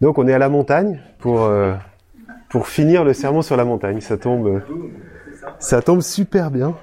[0.00, 1.74] Donc on est à la montagne pour, euh,
[2.64, 4.00] finir le sermon sur la montagne.
[4.00, 4.62] Ça tombe,
[6.00, 6.76] super bien.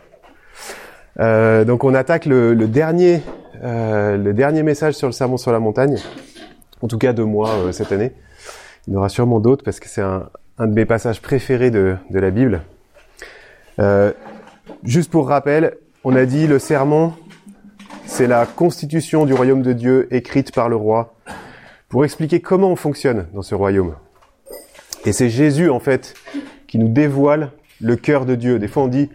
[1.19, 3.21] Euh, donc on attaque le, le dernier,
[3.63, 5.97] euh, le dernier message sur le sermon sur la montagne.
[6.81, 8.11] En tout cas de moi cette année.
[8.87, 11.95] Il y en aura sûrement d'autres parce que c'est un, de mes passages préférés de,
[12.09, 12.61] de la Bible.
[14.83, 17.13] Juste pour rappel, on a dit le sermon,
[18.05, 21.13] c'est la constitution du royaume de Dieu écrite par le roi
[21.91, 23.95] pour expliquer comment on fonctionne dans ce royaume.
[25.05, 26.15] Et c'est Jésus, en fait,
[26.67, 27.51] qui nous dévoile
[27.81, 28.59] le cœur de Dieu.
[28.59, 29.09] Des fois, on dit,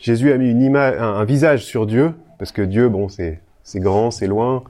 [0.00, 3.40] Jésus a mis une image, un, visage sur Dieu, parce que Dieu, bon, c'est,
[3.76, 4.64] grand, c'est loin,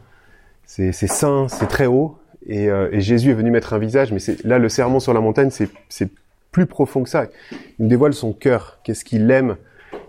[0.66, 2.18] c'est, saint, c'est très haut.
[2.46, 5.20] Et, euh, et, Jésus est venu mettre un visage, mais là, le sermon sur la
[5.20, 6.10] montagne, c'est, c'est
[6.52, 7.24] plus profond que ça.
[7.52, 9.56] Il nous dévoile son cœur, qu'est-ce qu'il aime,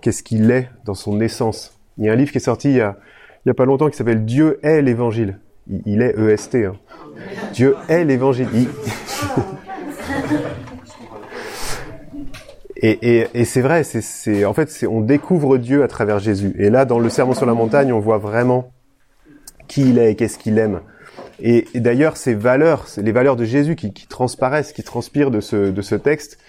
[0.01, 1.79] qu'est-ce qu'il est dans son essence?
[1.97, 2.97] Il y a un livre qui est sorti il y a,
[3.45, 5.39] il y a pas longtemps qui s'appelle Dieu est l'évangile.
[5.85, 6.55] Il, est EST.
[6.55, 6.75] Hein.
[7.53, 8.47] Dieu est l'évangile.
[8.53, 8.67] Il...
[12.81, 16.55] et, c'est vrai, c'est, en fait, on découvre Dieu à travers Jésus.
[16.57, 18.71] Et là, dans le Sermon sur la montagne, on voit vraiment
[19.67, 20.79] qui il est et qu'est-ce qu'il aime.
[21.39, 26.39] Et, d'ailleurs, ces valeurs, les valeurs de Jésus qui, transparaissent, qui transpirent de ce, texte,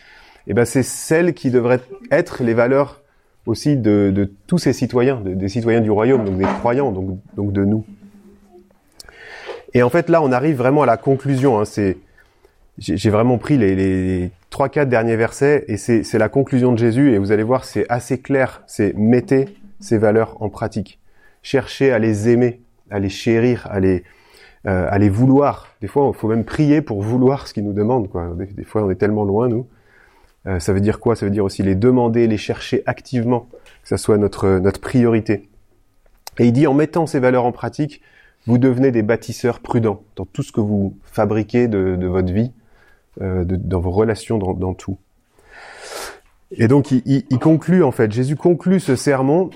[0.47, 3.03] eh ben, c'est celles qui devraient être les valeurs
[3.47, 7.64] aussi de, tous ces citoyens, de, des citoyens du royaume, donc des croyants, donc de
[7.64, 7.85] nous.
[9.74, 11.58] Et en fait, là, on arrive vraiment à la conclusion.
[11.58, 11.98] Hein, c'est,
[12.78, 17.12] j'ai vraiment pris les, les trois, quatre derniers versets et c'est la conclusion de Jésus.
[17.12, 18.62] Et vous allez voir, c'est assez clair.
[18.66, 20.98] C'est mettez ces valeurs en pratique.
[21.42, 24.05] Cherchez à les aimer, à les chérir, à les,
[24.66, 25.69] euh, à les vouloir.
[25.80, 28.08] Des fois, il faut même prier pour vouloir ce qu'ils nous demandent.
[28.08, 28.34] Quoi.
[28.36, 29.66] Des, des, fois, on est tellement loin, nous.
[30.46, 31.14] Euh, ça veut dire quoi?
[31.14, 33.48] Ça veut dire aussi les demander, les chercher activement,
[33.83, 35.48] que ça soit notre, notre priorité.
[36.39, 38.00] Et il dit, en mettant ces valeurs en pratique,
[38.49, 42.53] vous devenez des bâtisseurs prudents dans tout ce que vous fabriquez de, votre vie,
[43.21, 44.99] euh, dans vos relations, dans, tout.
[46.51, 49.51] Et donc, il, il, il, conclut, en fait, Jésus conclut ce sermon,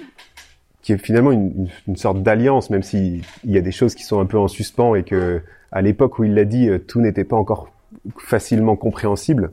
[0.83, 4.27] qui est finalement une, sorte d'alliance, même s'il y a des choses qui sont un
[4.27, 7.71] peu en suspens et que, à l'époque où il l'a dit, tout n'était pas encore
[8.19, 9.53] facilement compréhensible.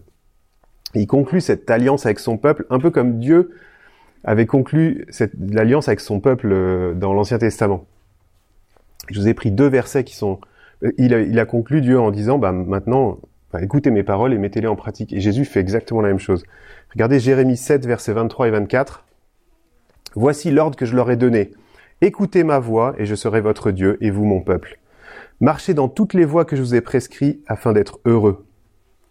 [0.95, 3.51] il conclut cette alliance avec son peuple, un peu comme Dieu
[4.25, 5.05] avait conclu
[5.39, 7.85] l'alliance avec son peuple euh, dans l'Ancien Testament.
[9.07, 10.39] Je vous ai pris deux versets qui sont.
[10.83, 13.19] euh, Il a, il a conclu Dieu en disant, bah maintenant,
[13.59, 15.13] écoutez mes paroles et mettez-les en pratique.
[15.13, 16.43] Et Jésus fait exactement la même chose.
[16.93, 19.05] Regardez Jérémie 7, versets 23 et 24.
[20.15, 21.51] Voici l'ordre que je leur ai donné.
[22.01, 24.79] Écoutez ma voix et je serai votre Dieu et vous mon peuple.
[25.41, 28.45] Marchez dans toutes les voies que je vous ai prescrites afin d'être heureux.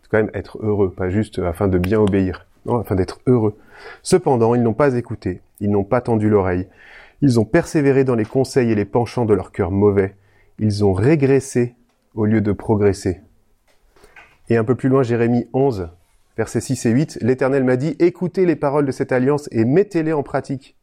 [0.03, 2.47] C'est quand même être heureux, pas juste afin de bien obéir.
[2.67, 3.57] Non, afin d'être heureux.
[4.03, 6.67] Cependant, ils n'ont pas écouté, ils n'ont pas tendu l'oreille.
[7.21, 10.15] Ils ont persévéré dans les conseils et les penchants de leur cœur mauvais.
[10.61, 11.75] Ils ont régressé
[12.15, 13.21] au lieu de progresser.
[14.49, 15.91] Et un peu plus loin, Jérémie 11,
[16.37, 20.13] versets 6 et 8, l'Éternel m'a dit, écoutez les paroles de cette alliance et mettez-les
[20.13, 20.77] en pratique.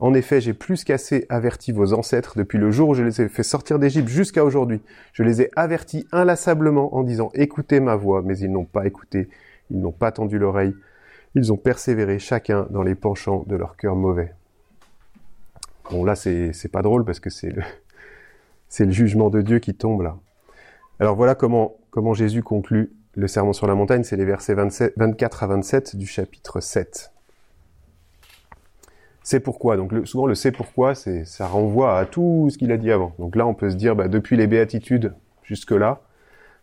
[0.00, 3.28] En effet, j'ai plus qu'assez averti vos ancêtres depuis le jour où je les ai
[3.28, 4.82] fait sortir d'Égypte jusqu'à aujourd'hui.
[5.12, 9.28] Je les ai avertis inlassablement en disant, écoutez ma voix, mais ils n'ont pas écouté,
[9.70, 10.74] ils n'ont pas tendu l'oreille,
[11.36, 14.32] ils ont persévéré chacun dans les penchants de leur cœur mauvais.
[15.90, 17.62] Bon, là, c'est, pas drôle parce que c'est le,
[18.78, 20.16] le jugement de Dieu qui tombe là.
[21.00, 24.94] Alors voilà comment, comment Jésus conclut le sermon sur la montagne, c'est les versets 27,
[24.96, 27.12] 24 à 27 du chapitre 7.
[29.22, 29.76] C'est pourquoi.
[29.76, 33.14] Donc souvent le c'est pourquoi, ça renvoie à tout ce qu'il a dit avant.
[33.18, 36.02] Donc là, on peut se dire, bah, depuis les béatitudes jusque-là,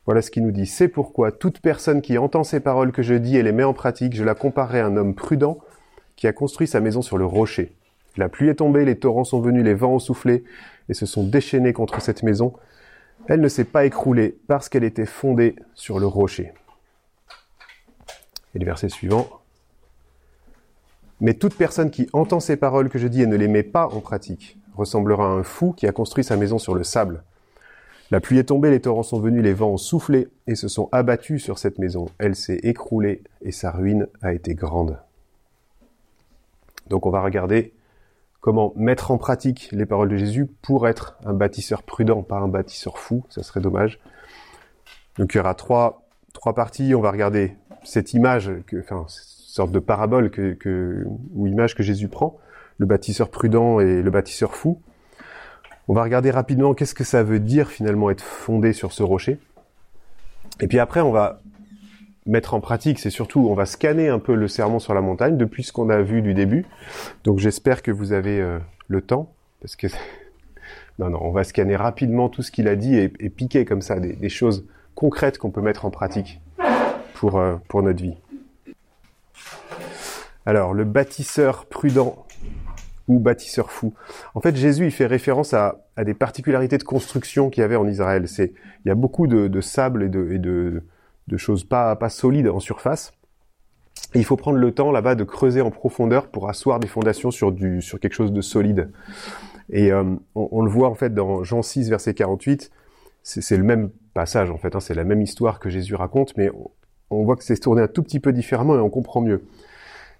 [0.05, 0.65] voilà ce qu'il nous dit.
[0.65, 3.73] C'est pourquoi toute personne qui entend ces paroles que je dis et les met en
[3.73, 5.57] pratique, je la comparerai à un homme prudent
[6.15, 7.75] qui a construit sa maison sur le rocher.
[8.17, 10.43] La pluie est tombée, les torrents sont venus, les vents ont soufflé
[10.89, 12.53] et se sont déchaînés contre cette maison.
[13.27, 16.53] Elle ne s'est pas écroulée parce qu'elle était fondée sur le rocher.
[18.53, 19.29] Et le verset suivant.
[21.21, 23.87] Mais toute personne qui entend ces paroles que je dis et ne les met pas
[23.87, 27.23] en pratique ressemblera à un fou qui a construit sa maison sur le sable.
[28.09, 30.89] La pluie est tombée, les torrents sont venus, les vents ont soufflé et se sont
[30.91, 32.09] abattus sur cette maison.
[32.17, 34.97] Elle s'est écroulée et sa ruine a été grande.
[36.89, 37.73] Donc on va regarder
[38.41, 42.47] comment mettre en pratique les paroles de Jésus pour être un bâtisseur prudent, pas un
[42.47, 43.99] bâtisseur fou, ça serait dommage.
[45.17, 46.03] Donc il y aura trois,
[46.33, 50.31] trois parties, on va regarder cette image, enfin, cette sorte de parabole
[51.35, 52.37] ou image que Jésus prend,
[52.77, 54.81] le bâtisseur prudent et le bâtisseur fou.
[55.87, 59.39] On va regarder rapidement qu'est-ce que ça veut dire finalement être fondé sur ce rocher.
[60.59, 61.41] Et puis après, on va
[62.25, 65.37] mettre en pratique, c'est surtout, on va scanner un peu le sermon sur la montagne
[65.37, 66.65] depuis ce qu'on a vu du début.
[67.23, 69.87] Donc j'espère que vous avez euh, le temps, parce que
[70.99, 73.99] non, non, on va scanner rapidement tout ce qu'il a dit et, piquer comme ça
[73.99, 74.65] des, choses
[74.95, 76.41] concrètes qu'on peut mettre en pratique
[77.15, 78.15] pour, euh, pour notre vie.
[80.45, 82.25] Alors, le bâtisseur prudent
[83.07, 83.93] ou bâtisseur fou.
[84.33, 87.87] En fait, Jésus, il fait référence à, des particularités de construction qu'il y avait en
[87.87, 88.27] Israël.
[88.27, 88.53] C'est,
[88.85, 90.83] il y a beaucoup de, sable et de,
[91.31, 93.13] de choses pas, pas solides en surface.
[94.13, 97.51] Il faut prendre le temps là-bas de creuser en profondeur pour asseoir des fondations sur
[97.51, 98.91] du, sur quelque chose de solide.
[99.69, 100.03] Et euh,
[100.35, 102.71] on, le voit en fait dans Jean 6 verset 48.
[103.23, 106.49] C'est le même passage en fait, hein, c'est la même histoire que Jésus raconte, mais
[106.49, 106.71] on,
[107.11, 109.43] on voit que c'est tourné un tout petit peu différemment et on comprend mieux.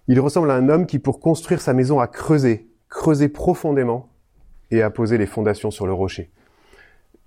[0.08, 4.10] Il ressemble à un homme qui, pour construire sa maison, a creusé, creusé profondément
[4.70, 6.30] et a posé les fondations sur le rocher.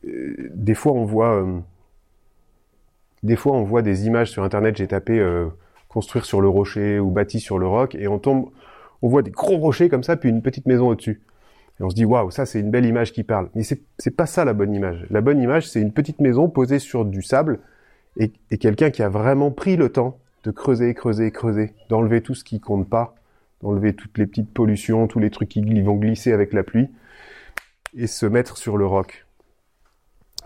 [0.07, 1.59] Euh, des fois, on voit, euh,
[3.25, 4.77] des fois, on voit des images sur Internet.
[4.77, 5.49] J'ai tapé euh,
[5.89, 8.51] construire sur le rocher ou bâti sur le roc et on tombe,
[9.03, 11.23] on voit des gros rochers comme ça, puis une petite maison au-dessus.
[11.81, 13.49] Et on se dit waouh, ça c'est une belle image qui parle.
[13.55, 15.07] Mais c'est pas ça la bonne image.
[15.11, 17.61] La bonne image, c'est une petite maison posée sur du sable
[18.19, 22.35] et, et quelqu'un qui a vraiment pris le temps de creuser, creuser, creuser, d'enlever tout
[22.35, 23.15] ce qui compte pas,
[23.63, 26.91] d'enlever toutes les petites pollutions, tous les trucs qui vont glisser avec la pluie,
[27.95, 29.27] et se mettre sur le roc.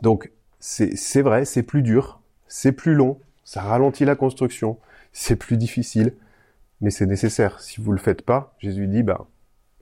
[0.03, 0.31] Donc
[0.61, 2.18] c'est vrai, c'est plus dur,
[2.49, 4.79] c'est plus long, ça ralentit la construction,
[5.13, 6.15] c'est plus difficile,
[6.81, 7.61] mais c'est nécessaire.
[7.61, 9.27] Si vous le faites pas, Jésus dit, bah,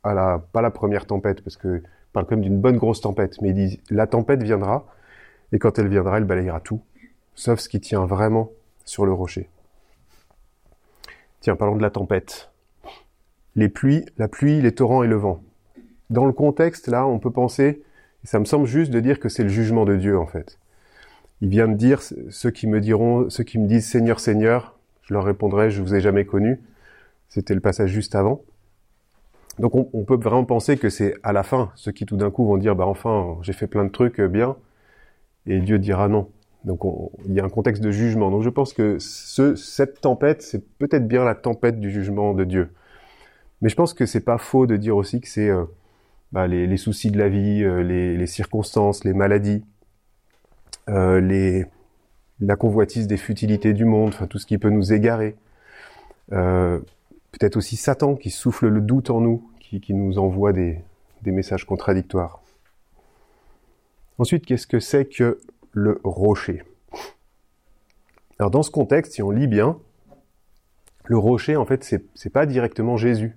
[0.03, 3.01] à la, pas la première tempête, parce que il parle quand même d'une bonne grosse
[3.01, 4.87] tempête, mais il dit, la tempête viendra,
[5.53, 6.81] et quand elle viendra, elle balayera tout,
[7.35, 8.51] sauf ce qui tient vraiment
[8.85, 9.49] sur le rocher.
[11.41, 12.51] Tiens, parlons de la tempête.
[13.55, 15.43] Les pluies, la pluie, les torrents et le vent.
[16.11, 17.83] Dans le contexte, là, on peut penser,
[18.25, 20.59] ça me semble juste de dire que c'est le jugement de Dieu, en fait.
[21.41, 25.15] Il vient de dire, ceux qui me diront, ceux qui me disent Seigneur, Seigneur, je
[25.15, 26.61] leur répondrai, je vous ai jamais connu.
[27.29, 28.43] C'était le passage juste avant.
[29.59, 32.47] Donc on, peut vraiment penser que c'est à la fin, ceux qui tout d'un coup
[32.47, 34.56] vont dire, bah enfin, j'ai fait plein de trucs bien,
[35.47, 36.29] et Dieu dira non.
[36.65, 38.31] Donc on, il y a un contexte de jugement.
[38.31, 42.44] Donc je pense que ce, cette tempête, c'est peut-être bien la tempête du jugement de
[42.44, 42.71] Dieu.
[43.62, 45.65] Mais je pense que c'est pas faux de dire aussi que c'est euh,
[46.33, 49.65] bah, les, soucis de la vie, euh, les, circonstances, les maladies,
[50.88, 51.65] euh,
[52.41, 55.37] la convoitise des futilités du monde, enfin tout ce qui peut nous égarer.
[56.33, 56.81] Euh,
[57.33, 60.81] peut-être aussi Satan qui souffle le doute en nous, qui, qui nous envoie des,
[61.23, 62.41] des messages contradictoires.
[64.19, 65.41] Ensuite, qu'est-ce que c'est que
[65.73, 66.62] le rocher?
[68.38, 69.79] Alors dans ce contexte, si on lit bien,
[71.05, 71.85] le rocher, en fait,
[72.15, 73.37] c'est pas directement Jésus.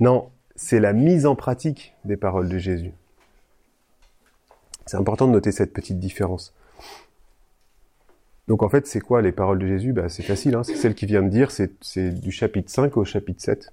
[0.00, 2.92] Non, c'est la mise en pratique des paroles de Jésus.
[4.86, 6.54] C'est important de noter cette petite différence.
[8.48, 9.92] Donc en fait, c'est quoi les paroles de Jésus?
[9.92, 13.04] Bah, C'est facile, hein, c'est celle qui vient de dire, c'est, du chapitre 5 au
[13.04, 13.72] chapitre 7.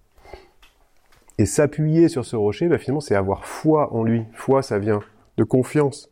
[1.38, 4.24] Et s'appuyer sur ce rocher, bah, finalement, c'est avoir foi en lui.
[4.34, 5.02] Foi, ça vient
[5.38, 6.10] de confiance.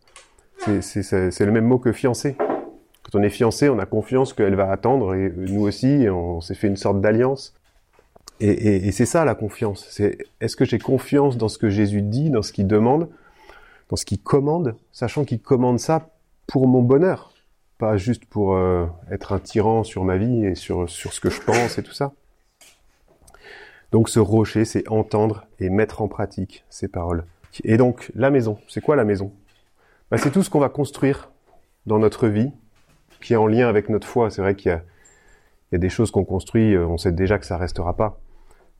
[0.57, 2.36] C'est le même mot que fiancé.
[3.04, 6.56] Quand on est fiancé, on a confiance qu'elle va attendre, et nous aussi, on s'est
[6.56, 7.54] fait une sorte d'alliance.
[8.42, 10.00] Et, c'est ça la confiance.
[10.42, 13.10] Est-ce que j'ai confiance dans ce que Jésus dit, dans ce qu'il demande,
[13.89, 16.09] dans ce qu'il commande, sachant qu'il commande ça
[16.47, 17.33] pour mon bonheur,
[17.77, 21.30] pas juste pour euh, être un tyran sur ma vie et sur, sur ce que
[21.30, 22.13] je pense et tout ça.
[23.91, 27.25] Donc ce rocher, c'est entendre et mettre en pratique ces paroles.
[27.63, 29.31] Et donc la maison, c'est quoi la maison?
[30.12, 31.31] Bah, c'est tout ce qu'on va construire
[31.86, 32.51] dans notre vie
[33.21, 34.30] qui est en lien avec notre foi.
[34.30, 37.58] C'est vrai qu'il y a, des choses qu'on construit, euh, on sait déjà que ça
[37.58, 38.19] restera pas.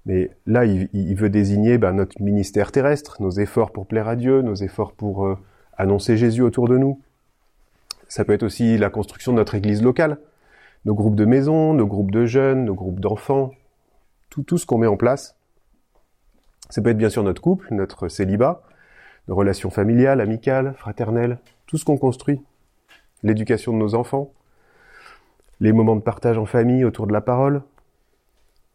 [0.06, 4.42] Mais là, il, veut désigner bah, notre ministère terrestre, nos efforts pour plaire à Dieu,
[4.42, 5.38] nos efforts pour euh,
[5.78, 7.02] annoncer Jésus autour de nous.
[8.08, 10.18] Ça peut être aussi la construction de notre église locale,
[10.86, 13.52] nos groupes de maisons, nos groupes de jeunes, nos groupes d'enfants,
[14.30, 15.36] tout, tout ce qu'on met en place.
[16.70, 18.64] Ça peut être bien sûr notre couple, notre célibat,
[19.28, 22.42] nos relations familiales, amicales, fraternelles, tout ce qu'on construit,
[23.22, 24.32] l'éducation de nos enfants,
[25.60, 27.62] les moments de partage en famille autour de la parole,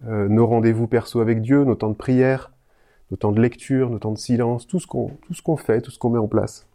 [0.06, 2.52] euh, nos rendez-vous perso avec Dieu, nos temps de prière,
[3.10, 5.80] nos temps de lecture, nos temps de silence, tout ce qu'on tout ce qu'on fait,
[5.80, 6.66] tout ce qu'on met en place.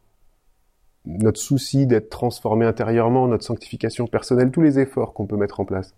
[1.05, 5.65] Notre souci d'être transformé intérieurement, notre sanctification personnelle, tous les efforts qu'on peut mettre en
[5.65, 5.95] place.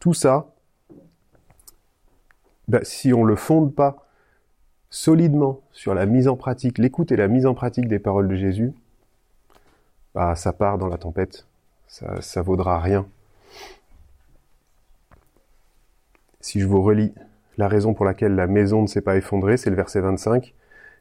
[0.00, 0.46] Tout ça,
[2.68, 4.06] ben, si on le fonde pas
[4.90, 8.36] solidement sur la mise en pratique, l'écoute et la mise en pratique des paroles de
[8.36, 8.72] Jésus,
[10.14, 11.46] bah, ça part dans la tempête.
[11.86, 13.06] Ça, ça vaudra rien.
[16.44, 17.14] Si je vous relis
[17.56, 20.52] la raison pour laquelle la maison ne s'est pas effondrée, c'est le verset 25.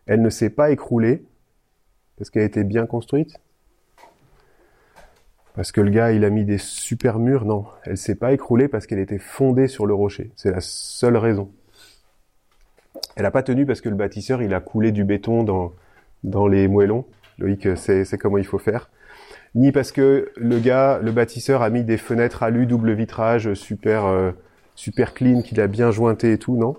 [0.06, 1.26] Elle ne s'est pas écroulée
[2.18, 3.42] parce qu'elle a été bien construite.
[5.54, 7.44] Parce que le gars, il a mis des super murs.
[7.44, 10.32] Non, elle s'est pas écroulée parce qu'elle était fondée sur le rocher.
[10.38, 11.52] C'est la seule raison.
[13.18, 15.74] Elle n'a pas tenu parce que le bâtisseur, il a coulé du béton dans,
[16.24, 17.06] dans les moellons.
[17.38, 18.90] Loïc c'est comment il faut faire.
[19.56, 24.06] ni parce que le gars, le bâtisseur a mis des fenêtres alu double vitrage super
[24.06, 24.32] euh,
[24.76, 26.76] super clean qu'il a bien jointé et tout, non?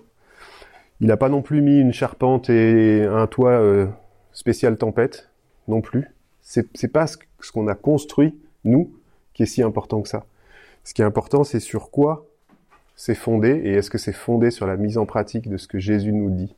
[1.00, 3.86] Il n'a pas non plus mis une charpente et un toit euh,
[4.32, 5.30] spécial tempête,
[5.68, 6.10] non plus.
[6.42, 7.16] C'est c'est pas ce
[7.52, 8.92] qu'on a construit nous
[9.32, 10.24] qui est si important que ça.
[10.84, 12.26] Ce qui est important, c'est sur quoi
[12.96, 15.78] c'est fondé et est-ce que c'est fondé sur la mise en pratique de ce que
[15.78, 16.54] Jésus nous dit.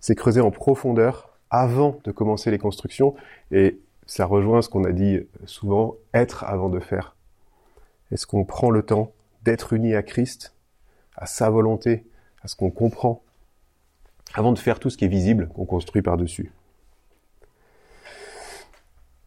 [0.00, 3.14] C'est creuser en profondeur avant de commencer les constructions
[3.50, 7.16] et ça rejoint ce qu'on a dit souvent, être avant de faire.
[8.10, 10.54] Est-ce qu'on prend le temps d'être uni à Christ,
[11.16, 12.06] à sa volonté,
[12.42, 13.22] à ce qu'on comprend,
[14.34, 16.52] avant de faire tout ce qui est visible qu'on construit par-dessus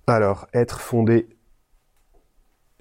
[0.08, 1.28] Alors, être fondé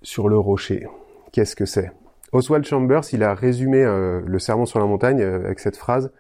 [0.03, 0.87] sur le rocher,
[1.33, 1.91] qu'est-ce que c'est?
[2.33, 6.13] Oswald Chambers, il a résumé euh, le sermon sur la montagne euh, avec cette phrase.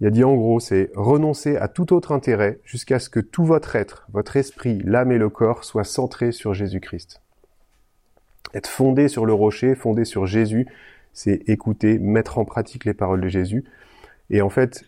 [0.00, 3.44] Il a dit en gros, c'est renoncer à tout autre intérêt jusqu'à ce que tout
[3.44, 7.20] votre être, votre esprit, l'âme et le corps soient centrés sur Jésus-Christ.
[8.52, 10.66] Être fondé sur le rocher, fondé sur Jésus,
[11.12, 13.64] c'est écouter, mettre en pratique les paroles de Jésus.
[14.30, 14.84] Et en fait,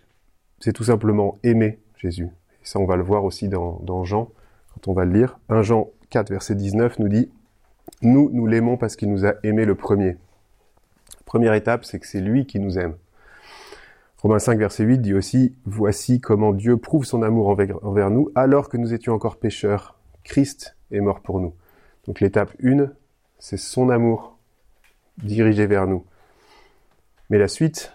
[0.60, 2.24] c'est tout simplement aimer Jésus.
[2.24, 4.30] Et ça, on va le voir aussi dans, Jean,
[4.74, 5.38] quand on va le lire.
[5.48, 7.30] 1 Jean 4, verset 19 nous dit,
[8.02, 10.16] nous, nous l'aimons parce qu'il nous a aimé le premier.
[11.24, 12.94] Première étape, c'est que c'est lui qui nous aime.
[14.18, 18.68] Romains 5, verset 8 dit aussi, Voici comment Dieu prouve son amour envers nous, alors
[18.68, 19.98] que nous étions encore pécheurs.
[20.24, 21.54] Christ est mort pour nous.
[22.06, 22.88] Donc l'étape 1,
[23.38, 24.38] c'est son amour
[25.18, 26.04] dirigé vers nous.
[27.30, 27.92] Mais la suite,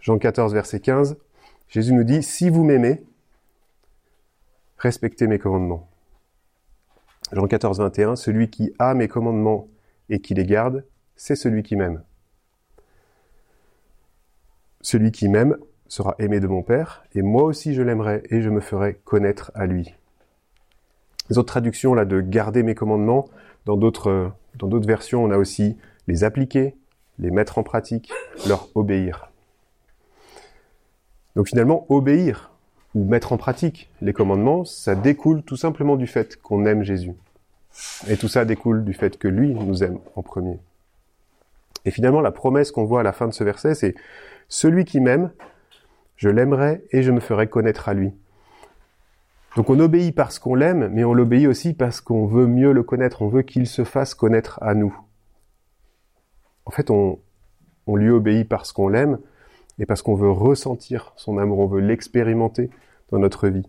[0.00, 1.16] Jean 14, verset 15,
[1.68, 3.04] Jésus nous dit, Si vous m'aimez,
[4.78, 5.88] respectez mes commandements.
[7.32, 9.68] Jean 14, 21, Celui qui a mes commandements
[10.08, 10.84] et qui les garde,
[11.16, 12.02] c'est celui qui m'aime.
[14.80, 15.56] Celui qui m'aime
[15.88, 19.50] sera aimé de mon Père, et moi aussi je l'aimerai et je me ferai connaître
[19.54, 19.94] à lui.
[21.28, 23.28] Les autres traductions là de garder mes commandements,
[23.68, 26.74] dans d'autres versions, on a aussi les appliquer,
[27.18, 28.10] les mettre en pratique,
[28.46, 29.30] leur obéir.
[31.36, 32.50] Donc finalement, obéir
[32.94, 37.12] ou mettre en pratique les commandements, ça découle tout simplement du fait qu'on aime Jésus.
[38.08, 40.58] Et tout ça découle du fait que lui nous aime en premier.
[41.84, 43.94] Et finalement, la promesse qu'on voit à la fin de ce verset, c'est
[44.48, 45.30] celui qui m'aime,
[46.16, 48.12] je l'aimerai et je me ferai connaître à lui.
[49.58, 52.84] Donc on obéit parce qu'on l'aime, mais on l'obéit aussi parce qu'on veut mieux le
[52.84, 54.96] connaître, on veut qu'il se fasse connaître à nous.
[56.64, 57.18] En fait, on,
[57.88, 59.18] lui obéit parce qu'on l'aime
[59.80, 62.70] et parce qu'on veut ressentir son amour, on veut l'expérimenter
[63.10, 63.68] dans notre vie.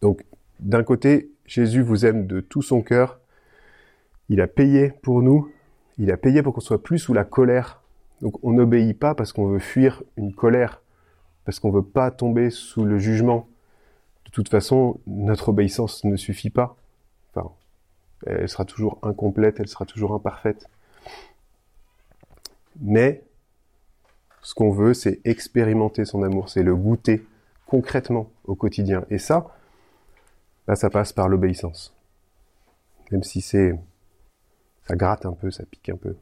[0.00, 0.24] Donc
[0.60, 3.20] d'un côté, Jésus vous aime de tout son cœur,
[4.30, 5.46] il a payé pour nous,
[5.98, 7.82] il a payé pour qu'on soit plus sous la colère
[8.22, 10.82] donc on n'obéit pas parce qu'on veut fuir une colère,
[11.44, 13.46] parce qu'on veut pas tomber sous le jugement.
[14.34, 16.76] De toute façon, notre obéissance ne suffit pas.
[17.30, 17.52] Enfin,
[18.26, 20.68] elle sera toujours incomplète, elle sera toujours imparfaite.
[22.80, 23.22] Mais
[24.42, 27.24] ce qu'on veut, c'est expérimenter son amour, c'est le goûter
[27.66, 29.04] concrètement au quotidien.
[29.08, 29.54] Et ça,
[30.74, 31.94] ça passe par l'obéissance.
[33.12, 33.78] Même si c'est,
[34.88, 36.16] ça gratte un peu, ça pique un peu.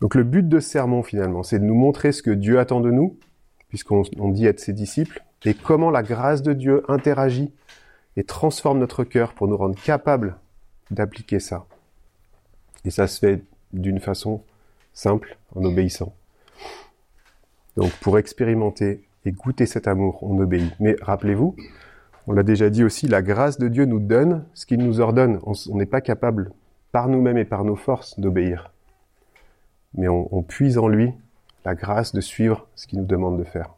[0.00, 2.80] Donc le but de ce sermon finalement, c'est de nous montrer ce que Dieu attend
[2.80, 3.18] de nous,
[3.68, 7.52] puisqu'on dit être ses disciples, et comment la grâce de Dieu interagit
[8.16, 10.36] et transforme notre cœur pour nous rendre capables
[10.90, 11.66] d'appliquer ça.
[12.84, 14.42] Et ça se fait d'une façon
[14.92, 16.14] simple, en obéissant.
[17.76, 20.72] Donc pour expérimenter et goûter cet amour, on obéit.
[20.80, 21.56] Mais rappelez-vous,
[22.26, 25.40] on l'a déjà dit aussi, la grâce de Dieu nous donne ce qu'il nous ordonne.
[25.44, 26.52] On n'est pas capable,
[26.92, 28.70] par nous-mêmes et par nos forces, d'obéir
[29.96, 31.12] mais on, puise en lui
[31.64, 33.74] la grâce de suivre ce qu'il nous demande de faire.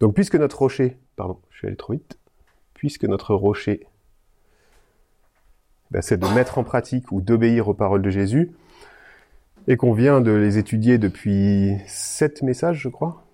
[0.00, 2.18] Donc puisque notre rocher, pardon, je suis allé trop vite,
[2.74, 3.86] puisque notre rocher,
[5.90, 8.52] ben, c'est de mettre en pratique ou d'obéir aux paroles de Jésus,
[9.68, 13.24] et qu'on vient de les étudier depuis sept messages, je crois.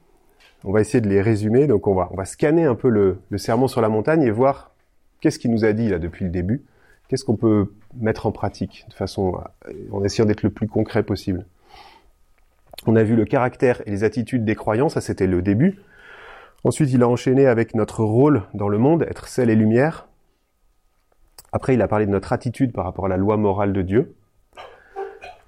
[0.64, 3.21] On va essayer de les résumer, donc on va, on va scanner un peu le,
[3.31, 4.73] le sermon sur la montagne et voir
[5.21, 6.64] qu'est-ce qu'il nous a dit là depuis le début,
[7.09, 9.42] qu'est-ce qu'on peut mettre en pratique de façon,
[9.90, 11.47] en essayant d'être le plus concret possible.
[12.87, 15.81] On a vu le caractère et les attitudes des croyants, ça c'était le début.
[16.64, 20.09] Ensuite, il a enchaîné avec notre rôle dans le monde, être sel et lumière.
[21.50, 24.14] Après, il a parlé de notre attitude par rapport à la loi morale de Dieu.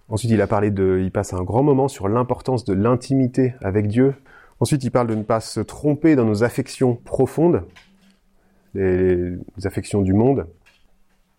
[0.09, 3.87] Ensuite, il a parlé de, il passe un grand moment sur l'importance de l'intimité avec
[3.87, 4.15] Dieu.
[4.61, 7.63] Ensuite, il parle de ne pas se tromper dans nos affections profondes,
[8.75, 10.47] les affections du monde.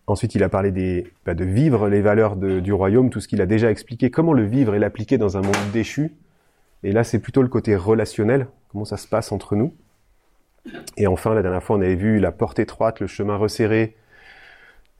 [0.06, 3.42] Ensuite, il a parlé des, bah, de vivre les valeurs du royaume, tout ce qu'il
[3.42, 6.12] a déjà expliqué, comment le vivre et l'appliquer dans un monde déchu?
[6.82, 9.74] Et là, c'est plutôt le côté relationnel, comment ça se passe entre nous.
[10.96, 13.96] Et enfin, la dernière fois, on avait vu la porte étroite, le chemin resserré.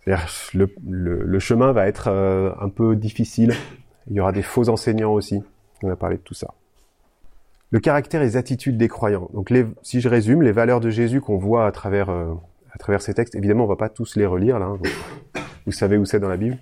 [0.06, 3.54] Le, chemin va être euh, un peu difficile.
[4.08, 5.42] Il y aura des faux enseignants aussi.
[5.82, 6.54] On a parlé de tout ça.
[7.70, 9.28] Le caractère et les attitudes des croyants.
[9.34, 9.52] Donc,
[9.82, 12.32] si je résume, les valeurs de Jésus qu'on voit à travers euh,
[12.76, 13.34] à travers ces textes.
[13.34, 14.66] Évidemment, on va pas tous les relire là.
[14.66, 14.78] Hein,
[15.64, 16.58] vous savez où c'est dans la Bible.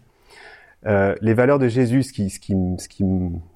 [0.87, 3.05] Euh, les valeurs de Jésus, ce qui, ce qui, ce qui,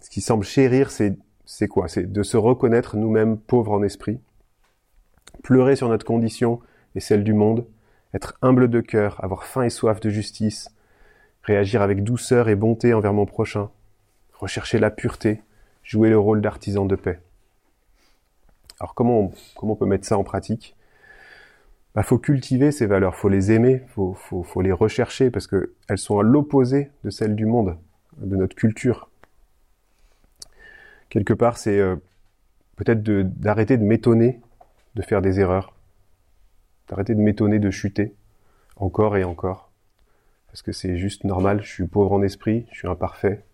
[0.00, 1.16] ce qui semble chérir, c'est,
[1.50, 1.88] c'est quoi?
[1.88, 4.20] C'est de se reconnaître nous-mêmes pauvres en esprit,
[5.42, 6.60] pleurer sur notre condition
[6.94, 7.66] et celle du monde,
[8.12, 10.68] être humble de cœur, avoir faim et soif de justice,
[11.42, 13.70] réagir avec douceur et bonté envers mon prochain,
[14.34, 15.40] rechercher la pureté,
[15.82, 17.18] jouer le rôle d'artisan de paix.
[18.78, 20.76] Alors comment on, comment on peut mettre ça en pratique?
[21.94, 25.96] Bah, faut cultiver ces valeurs, faut les aimer, faut, faut, les rechercher parce que elles
[25.96, 27.78] sont à l'opposé de celles du monde,
[28.18, 29.07] de notre culture.
[31.08, 31.96] Quelque part, c'est euh,
[32.76, 34.40] peut-être d'arrêter de, m'étonner
[34.94, 35.74] de faire des erreurs,
[36.88, 38.14] d'arrêter de m'étonner de chuter
[38.76, 39.70] encore et encore,
[40.48, 41.62] parce que c'est juste normal.
[41.62, 43.44] Je suis pauvre en esprit, je suis imparfait.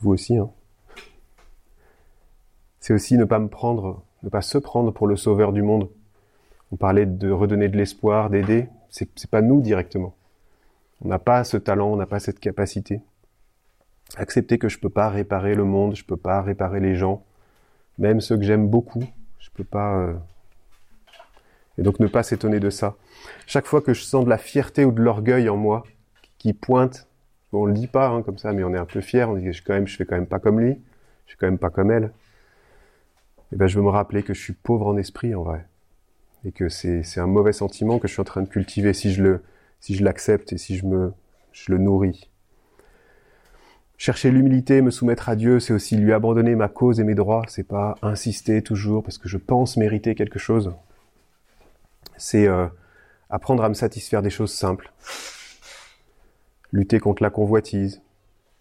[0.00, 0.50] Vous aussi, hein.
[2.80, 5.90] C'est aussi ne pas me prendre, ne pas se prendre pour le sauveur du monde
[6.72, 8.68] on parlait de redonner de l'espoir, d'aider.
[8.90, 10.14] C'est, c'est pas nous directement.
[11.02, 13.00] On n'a pas ce talent, on n'a pas cette capacité.
[14.16, 17.24] Accepter que je peux pas réparer le monde, je peux pas réparer les gens,
[17.98, 19.04] même ceux que j'aime beaucoup,
[19.38, 19.98] je peux pas.
[19.98, 20.14] Euh,
[21.78, 22.96] et donc ne pas s'étonner de ça.
[23.46, 25.84] Chaque fois que je sens de la fierté ou de l'orgueil en moi
[26.38, 27.06] qui pointe,
[27.52, 29.28] on le dit pas hein, comme ça, mais on est un peu fier.
[29.28, 30.80] On dit je quand même, je fais quand même pas comme lui,
[31.26, 32.04] je suis quand même pas comme elle.
[33.52, 35.66] Et eh ben je veux me rappeler que je suis pauvre en esprit en vrai
[36.44, 39.22] et que c'est un mauvais sentiment que je suis en train de cultiver si je
[39.22, 39.42] le
[39.80, 41.12] si je l'accepte et si je me
[41.52, 42.29] je le nourris.
[44.00, 47.42] Chercher l'humilité, me soumettre à Dieu, c'est aussi lui abandonner ma cause et mes droits.
[47.48, 50.72] C'est pas insister toujours parce que je pense mériter quelque chose.
[52.16, 52.66] C'est euh,
[53.28, 54.90] apprendre à me satisfaire des choses simples.
[56.72, 58.00] Lutter contre la convoitise.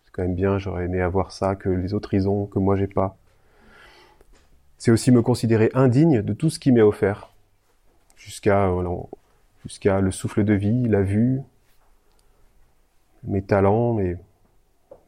[0.03, 0.59] C'est quand même bien.
[0.59, 3.15] J'aurais aimé avoir ça que les autres ils ont, que moi j'ai pas.
[4.77, 7.31] C'est aussi me considérer indigne de tout ce qui m'est offert
[8.17, 8.69] jusqu'à
[9.63, 11.39] jusqu'à le souffle de vie, la vue,
[13.23, 14.17] mes talents, mes,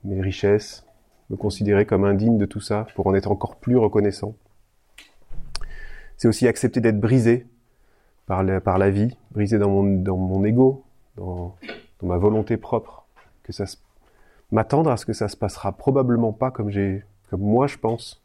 [0.04, 0.86] mes richesses,
[1.30, 4.36] me considérer comme indigne de tout ça pour en être encore plus reconnaissant.
[6.18, 7.48] C'est aussi accepter d'être brisé
[8.26, 10.84] par la, par la vie, brisé dans mon, dans mon ego,
[11.18, 11.56] dans,
[12.04, 13.06] ma volonté propre,
[13.44, 13.66] que ça
[14.52, 18.22] m'attendre à ce que ça se passera probablement pas comme j'ai, comme moi je pense.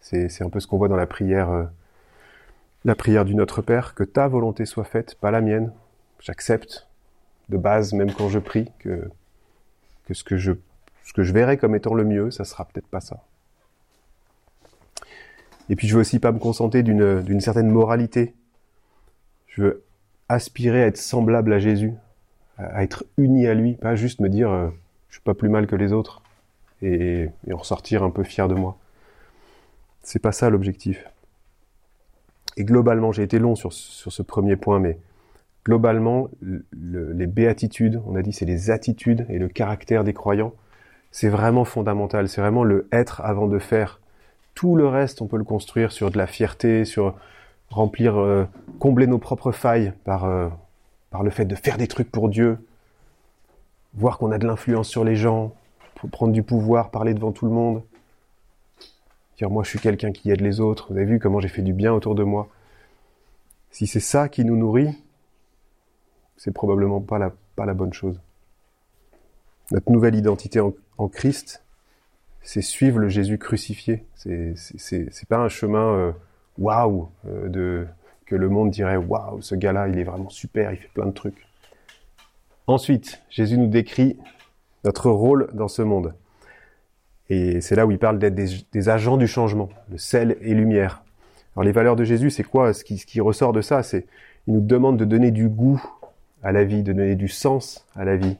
[0.00, 1.64] C'est, c'est un peu ce qu'on voit dans la prière euh,
[2.84, 5.72] la prière du Notre Père, que ta volonté soit faite, pas la mienne.
[6.20, 6.88] J'accepte
[7.48, 9.10] de base, même quand je prie, que,
[10.08, 10.24] que ce
[11.12, 13.22] que je verrai comme étant le mieux, ça sera peut-être pas ça.
[15.68, 18.34] Et puis je veux aussi pas me contenter d'une certaine moralité.
[19.46, 19.84] Je veux
[20.28, 21.92] aspirer à être semblable à Jésus,
[22.56, 24.68] à, être uni à lui, pas juste me dire euh,
[25.08, 26.22] je suis pas plus mal que les autres
[26.82, 28.78] et, en ressortir un peu fier de moi.
[30.02, 31.04] C'est pas ça l'objectif.
[32.56, 34.98] Et globalement, j'ai été long sur ce premier point, mais
[35.68, 40.54] globalement, les béatitudes, on a dit c'est les attitudes et le caractère des croyants,
[41.10, 42.26] c'est vraiment fondamental.
[42.30, 44.00] C'est vraiment le être avant de faire.
[44.54, 47.14] Tout le reste, on peut le construire sur de la fierté, sur
[47.68, 48.46] remplir, euh,
[48.78, 50.48] combler nos propres failles par, euh,
[51.10, 52.56] par le fait de faire des trucs pour Dieu,
[53.92, 55.52] voir qu'on a de l'influence sur les gens,
[56.10, 57.82] prendre du pouvoir, parler devant tout le monde
[59.36, 61.62] dire moi je suis quelqu'un qui aide les autres, vous avez vu comment j'ai fait
[61.62, 62.48] du bien autour de moi.
[63.70, 64.98] Si c'est ça qui nous nourrit,
[66.38, 68.18] c'est probablement pas la, pas la bonne chose.
[69.70, 71.62] Notre nouvelle identité en, Christ,
[72.40, 74.06] c'est suivre le Jésus crucifié.
[74.14, 76.12] C'est c'est pas un chemin euh,
[76.56, 77.86] waouh euh, de
[78.24, 81.12] que le monde dirait waouh ce gars-là il est vraiment super, il fait plein de
[81.12, 81.46] trucs.
[82.66, 84.16] Ensuite, Jésus nous décrit
[84.84, 86.14] notre rôle dans ce monde.
[87.30, 91.02] Et c'est là où il parle d'être des, agents du changement, le sel et lumière.
[91.54, 92.72] Alors les valeurs de Jésus, c'est quoi?
[92.72, 94.06] Ce qui, ce qui ressort de ça C'est
[94.46, 95.82] il nous demande de donner du goût
[96.42, 98.36] à la vie, de donner du sens à la vie,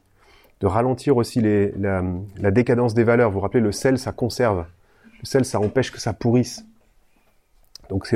[0.60, 2.02] de ralentir aussi la,
[2.50, 3.30] décadence des valeurs.
[3.30, 4.64] Vous vous rappelez, le sel, ça conserve.
[5.20, 6.64] Le sel, ça empêche que ça pourrisse.
[7.88, 8.06] Donc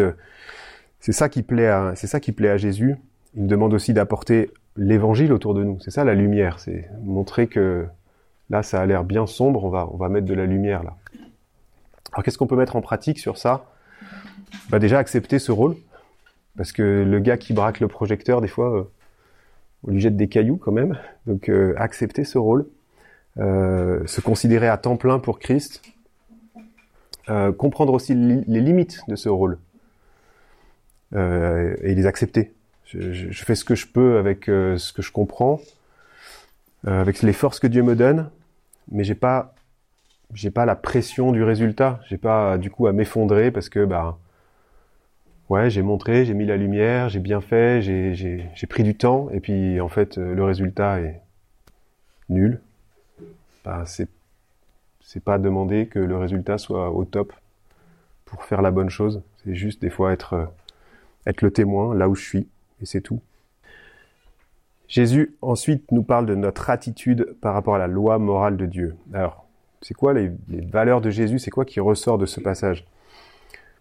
[1.00, 2.96] c'est ça qui plaît à ça qui plaît à Jésus.
[3.34, 5.80] Il nous demande aussi d'apporter l'évangile autour de nous.
[5.80, 7.86] C'est ça la lumière, c'est montrer que
[8.52, 10.94] Là, ça a l'air bien sombre, on va, on va mettre de la lumière là.
[12.12, 13.64] Alors qu'est-ce qu'on peut mettre en pratique sur ça?
[14.68, 15.74] Bah déjà accepter ce rôle,
[16.58, 18.90] parce que le gars qui braque le projecteur, des fois, euh,
[19.86, 20.98] on lui jette des cailloux quand même.
[21.26, 22.66] Donc euh, accepter ce rôle,
[23.38, 25.82] euh, se considérer à temps plein pour Christ,
[27.56, 29.58] comprendre aussi les limites de ce rôle.
[31.14, 32.52] euh, et les accepter.
[32.86, 35.60] Je, je, je, fais ce que je peux avec euh, ce que je comprends,
[36.86, 38.30] euh, avec les forces que Dieu me donne,
[38.90, 39.54] mais j'ai pas
[40.34, 42.00] j'ai pas la pression du résultat.
[42.08, 44.18] J'ai pas du coup à m'effondrer parce que bah
[45.52, 49.40] ouais j'ai montré, j'ai mis la lumière, j'ai bien fait, j'ai pris du temps et
[49.40, 51.20] puis en fait le résultat est
[52.28, 52.60] nul.
[53.64, 54.08] Bah c'est
[55.12, 57.34] c'est pas demander que le résultat soit au top
[58.24, 59.20] pour faire la bonne chose.
[59.44, 60.46] C'est juste des fois être, euh,
[61.26, 62.48] être le témoin là où je suis,
[62.80, 63.20] et c'est tout.
[64.88, 68.96] Jésus ensuite nous parle de notre attitude par rapport à la loi morale de Dieu.
[69.12, 69.44] Alors,
[69.82, 71.38] c'est quoi les, les, valeurs de Jésus?
[71.38, 72.86] C'est quoi qui ressort de ce passage?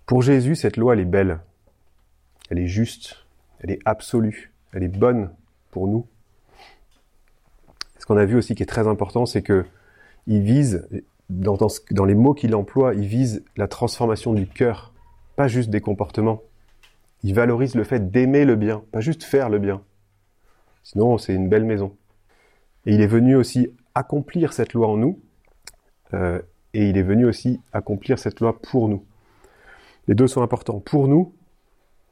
[0.05, 1.39] Pour Jésus, cette loi, elle est belle.
[2.51, 3.25] Elle est juste.
[3.59, 4.51] Elle est absolue.
[4.73, 5.31] Elle est bonne
[5.71, 6.05] pour nous.
[7.97, 9.65] Ce qu'on a vu aussi qui est très important, c'est que
[10.27, 10.85] il vise
[11.29, 14.93] dans, les mots qu'il emploie, il vise la transformation du cœur,
[15.37, 16.41] pas juste des comportements.
[17.23, 19.81] Il valorise le fait d'aimer le bien, pas juste faire le bien.
[20.83, 21.95] Sinon, c'est une belle maison.
[22.85, 25.19] Et il est venu aussi accomplir cette loi en nous,
[26.13, 26.41] euh,
[26.73, 29.05] et il est venu aussi accomplir cette loi pour nous.
[30.07, 30.79] Les deux sont importants.
[30.81, 31.33] Pour nous,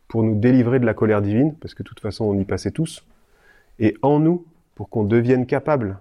[0.09, 2.71] pour nous délivrer de la colère divine, parce que de toute façon on y passait
[2.71, 3.05] tous,
[3.79, 4.45] et en nous,
[4.75, 5.99] pour qu'on devienne capable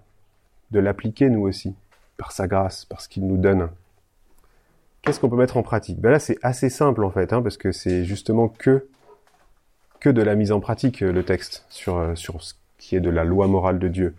[0.72, 1.76] de l'appliquer nous aussi
[2.16, 3.68] par sa grâce, par ce qu'il nous donne.
[5.02, 6.00] Qu'est-ce qu'on peut mettre en pratique?
[6.00, 8.88] Ben Là, c'est assez simple en fait, hein, parce que c'est justement que
[10.00, 13.10] que de la mise en pratique le texte sur euh, sur ce qui est de
[13.10, 14.14] la loi morale de Dieu.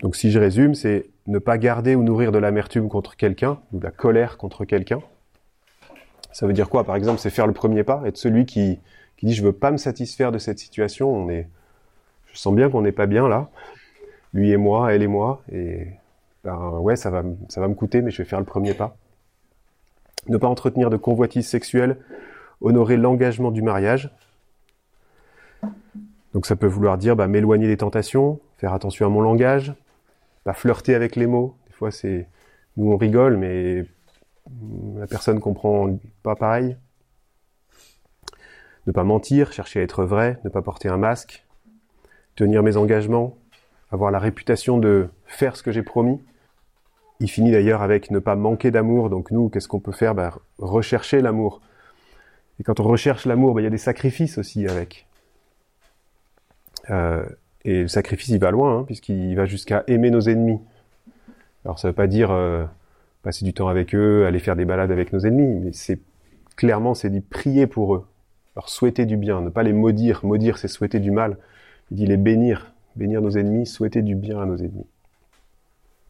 [0.00, 3.78] Donc, si je résume, c'est ne pas garder ou nourrir de l'amertume contre quelqu'un ou
[3.78, 5.00] de la colère contre quelqu'un.
[6.32, 6.84] Ça veut dire quoi?
[6.84, 8.78] Par exemple, c'est faire le premier pas, être celui qui
[9.22, 11.08] qui dit je veux pas me satisfaire de cette situation.
[11.08, 11.48] On est,
[12.32, 13.50] je sens bien qu'on n'est pas bien là,
[14.34, 15.86] lui et moi, elle et moi, et
[16.42, 18.96] ben ouais, ça va, me coûter, mais je vais faire le premier pas.
[20.26, 21.98] Ne pas entretenir de convoitise sexuelle,
[22.60, 24.10] honorer l'engagement du mariage.
[26.34, 29.72] Donc ça peut vouloir dire bah, m'éloigner des tentations, faire attention à mon langage,
[30.42, 31.54] pas flirter avec les mots.
[31.68, 32.26] Des fois c'est
[32.76, 33.84] nous on rigole, mais
[34.96, 36.76] la personne comprend pas pareil.
[38.86, 41.46] Ne pas mentir, chercher à être vrai, ne pas porter un masque,
[42.34, 43.36] tenir mes engagements,
[43.90, 46.20] avoir la réputation de faire ce que j'ai promis.
[47.20, 49.10] Il finit d'ailleurs avec ne pas manquer d'amour.
[49.10, 50.14] Donc nous, qu'est-ce qu'on peut faire?
[50.14, 51.60] Ben, Rechercher l'amour.
[52.58, 55.06] Et quand on recherche l'amour, ben, il y a des sacrifices aussi avec.
[56.90, 57.24] Euh,
[57.64, 60.58] et le sacrifice, il va loin, hein, puisqu'il va jusqu'à aimer nos ennemis.
[61.64, 62.64] Alors ça ne veut pas dire euh,
[63.22, 66.00] passer du temps avec eux, aller faire des balades avec nos ennemis, mais c'est
[66.56, 68.06] clairement, c'est dit prier pour eux,
[68.56, 70.20] leur souhaiter du bien, ne pas les maudire.
[70.24, 71.38] Maudire, c'est souhaiter du mal.
[71.90, 74.86] Il dit les bénir, bénir nos ennemis, souhaiter du bien à nos ennemis.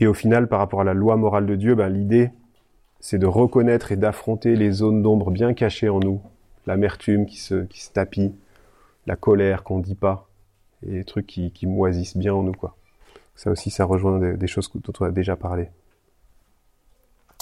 [0.01, 2.31] Et au final, par rapport à la loi morale de Dieu, ben, l'idée,
[3.01, 6.21] c'est de reconnaître et d'affronter les zones d'ombre bien cachées en nous,
[6.67, 8.35] l'amertume qui se, qui se tapit,
[9.07, 10.29] la colère qu'on dit pas,
[10.87, 12.77] et les trucs qui, qui moisissent bien en nous, quoi.
[13.35, 15.69] Ça aussi, ça rejoint des, des choses dont on a déjà parlé.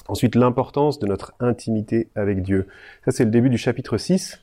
[0.09, 2.69] Ensuite, l'importance de notre intimité avec Dieu.
[3.05, 4.43] Ça, c'est le début du chapitre 6.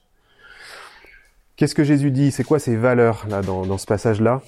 [1.58, 2.32] Qu'est-ce que Jésus dit?
[2.32, 4.44] C'est quoi ses valeurs, là, dans, ce passage-là?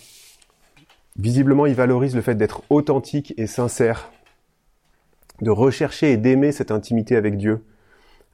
[1.18, 4.12] Visiblement, il valorise le fait d'être authentique et sincère,
[5.42, 7.64] de rechercher et d'aimer cette intimité avec Dieu.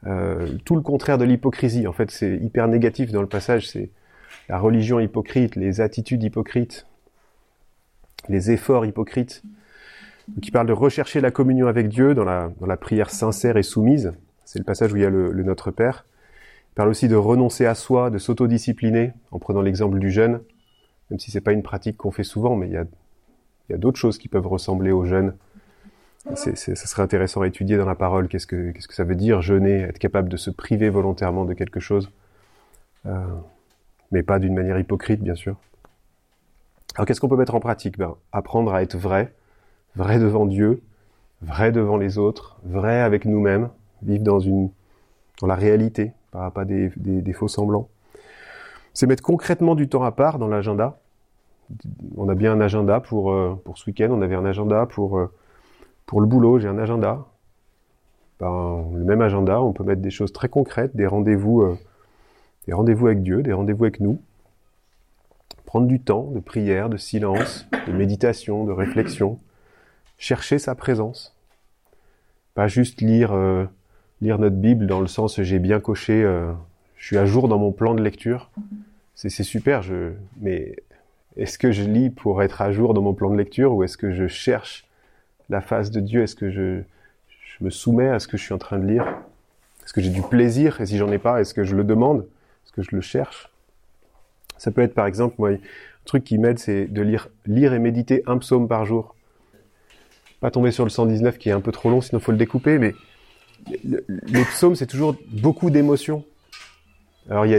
[0.05, 1.87] Euh, tout le contraire de l'hypocrisie.
[1.87, 3.69] En fait, c'est hyper négatif dans le passage.
[3.69, 3.91] C'est
[4.49, 6.85] la religion hypocrite, les attitudes hypocrites,
[8.27, 9.41] les efforts hypocrites.
[10.27, 14.11] Donc, il parle de rechercher la communion avec Dieu dans la, prière sincère et soumise.
[14.43, 16.03] C'est le passage où il y a le Notre Père.
[16.75, 20.41] Parle aussi de renoncer à soi, de s'autodiscipliner, en prenant l'exemple du jeûne
[21.09, 24.17] même si c'est pas une pratique qu'on fait souvent, mais il y a, d'autres choses
[24.17, 25.35] qui peuvent ressembler au jeûne.
[26.35, 28.27] C'est, serait intéressant à étudier dans la parole.
[28.27, 32.09] Qu'est-ce que, ça veut dire jeûner, être capable de se priver volontairement de quelque chose,
[33.05, 33.27] euh,
[34.11, 35.55] mais pas d'une manière hypocrite, bien sûr.
[36.95, 37.97] Alors, qu'est-ce qu'on peut mettre en pratique?
[37.99, 39.33] Ben, Apprendre à être vrai,
[39.95, 40.81] vrai devant Dieu,
[41.43, 43.69] vrai devant les autres, vrai avec nous-mêmes,
[44.01, 46.13] vivre dans la réalité,
[46.53, 47.89] pas, des faux semblants
[48.95, 50.97] c'est mettre concrètement du temps à part dans l'agenda.
[52.15, 55.19] On a bien un agenda pour, euh, pour ce week-end, on avait un agenda pour,
[55.19, 55.31] euh,
[56.05, 57.25] pour le boulot, j'ai un agenda.
[58.39, 61.77] Ben, le même agenda, on peut mettre des choses très concrètes, des rendez-vous, euh,
[62.67, 64.21] des rendez-vous avec Dieu, des rendez-vous avec nous.
[65.65, 69.39] Prendre du temps de prière, de silence, de méditation, de réflexion.
[70.17, 71.35] Chercher sa présence.
[72.53, 73.33] Pas juste lire,
[74.21, 76.23] lire notre Bible dans le sens j'ai bien coché
[77.05, 78.49] je suis à jour dans mon plan de lecture.
[79.13, 80.75] C'est super, je, mais
[81.37, 83.95] est-ce que je lis pour être à jour dans mon plan de lecture ou est-ce
[83.95, 84.87] que je cherche
[85.49, 86.23] la face de Dieu?
[86.23, 86.81] Est-ce que je,
[87.29, 89.05] je me soumets à ce que je suis en train de lire?
[89.83, 90.81] Est-ce que j'ai du plaisir?
[90.81, 92.25] Et si j'en ai pas, est-ce que je le demande?
[92.63, 93.51] Parce que je le cherche?
[94.57, 95.59] Ça peut être par exemple, moi, un
[96.05, 99.15] truc qui m'aide, c'est de lire, lire et méditer un psaume par jour.
[100.39, 102.79] Pas tomber sur le 119 qui est un peu trop long, sinon faut le découper,
[102.79, 102.95] mais
[103.67, 106.23] les psaumes, c'est toujours beaucoup d'émotions.
[107.29, 107.51] Alors il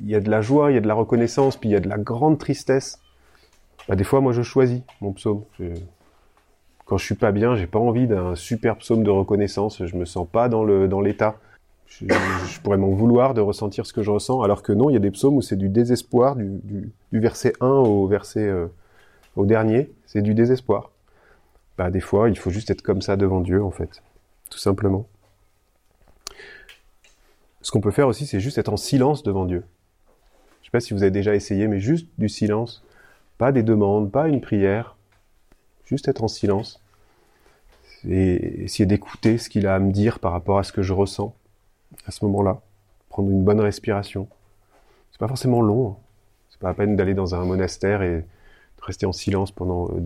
[0.00, 1.80] y, a de la joie, il y a de la reconnaissance, puis il y a
[1.80, 2.98] de la grande tristesse.
[3.88, 5.44] Bah, des fois, moi, je choisis mon psaume.
[6.86, 9.84] Quand je suis pas bien, j'ai pas envie d'un super psaume de reconnaissance.
[9.84, 11.36] Je me sens pas dans l'état.
[11.86, 14.96] Je, pourrais m'en vouloir de ressentir ce que je ressens, alors que non, il y
[14.96, 18.66] a des psaumes où c'est du désespoir, du, du, verset 1 au verset euh,
[19.36, 20.90] au dernier, c'est du désespoir.
[21.76, 24.02] Bah des fois, il faut juste être comme ça devant Dieu, en fait,
[24.50, 25.06] tout simplement.
[27.62, 29.64] Ce qu'on peut faire aussi, c'est juste être en silence devant Dieu.
[30.60, 32.84] Je sais pas si vous avez déjà essayé, mais juste du silence,
[33.38, 34.96] pas des demandes, pas une prière,
[35.84, 36.80] juste être en silence
[38.08, 40.92] et essayer d'écouter ce qu'il a à me dire par rapport à ce que je
[40.92, 41.34] ressens
[42.06, 42.60] à ce moment-là.
[43.08, 44.28] Prendre une bonne respiration.
[45.12, 45.90] C'est pas forcément long.
[45.90, 45.96] Hein.
[46.50, 50.00] C'est pas la peine d'aller dans un monastère et de rester en silence pendant, euh,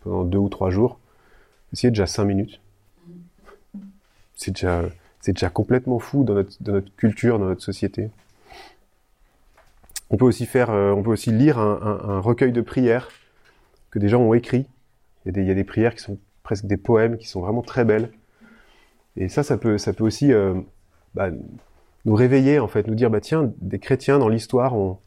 [0.00, 0.98] pendant deux ou trois jours.
[1.72, 2.60] Essayez déjà cinq minutes.
[4.34, 4.82] C'est déjà,
[5.22, 8.10] c'est déjà complètement fou dans notre, culture, dans notre société.
[10.10, 13.08] On peut aussi faire, euh, on peut aussi lire un, recueil de prières
[13.90, 14.66] que des gens ont écrit.
[15.24, 18.10] Il y, a des, prières qui sont presque des poèmes qui sont vraiment très belles.
[19.16, 20.54] Et ça, ça peut, ça peut aussi euh,
[21.14, 21.30] bah,
[22.04, 24.98] nous réveiller en fait, nous dire bah tiens, des chrétiens dans l'histoire ont,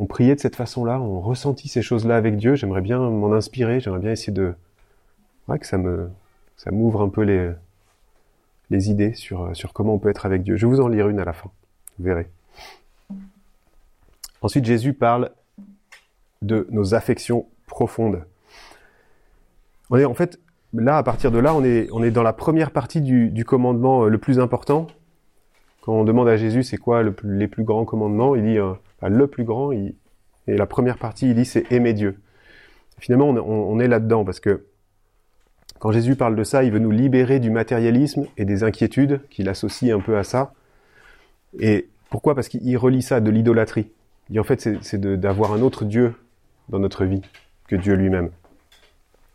[0.00, 2.56] ont prié de cette façon-là, ont ressenti ces choses-là avec Dieu.
[2.56, 4.54] J'aimerais bien m'en inspirer, j'aimerais bien essayer de,
[5.46, 6.10] ouais, que ça me,
[6.56, 7.52] ça m'ouvre un peu les,
[8.70, 10.56] les idées sur sur comment on peut être avec Dieu.
[10.56, 11.50] Je vais vous en lire une à la fin,
[11.98, 12.28] vous verrez.
[14.42, 15.30] Ensuite, Jésus parle
[16.42, 18.24] de nos affections profondes.
[19.90, 20.38] On est en fait
[20.72, 24.04] là, à partir de là, on est, on est dans la première partie du, commandement
[24.04, 24.86] euh, le plus important.
[25.80, 28.72] Quand on demande à Jésus c'est quoi le les plus grands commandements, il dit euh,
[29.02, 29.94] le plus grand, et
[30.46, 32.20] la première partie, il dit c'est aimer Dieu.
[32.98, 34.64] Finalement, on est là-dedans parce que
[35.86, 39.48] quand Jésus parle de ça, il veut nous libérer du matérialisme et des inquiétudes qu'il
[39.48, 40.52] associe un peu à ça.
[41.60, 42.34] Et pourquoi?
[42.34, 43.92] Parce qu'il relie ça de l'idolâtrie.
[44.36, 46.16] En fait, c'est d'avoir un autre Dieu
[46.70, 47.22] dans notre vie
[47.68, 48.30] que Dieu lui-même.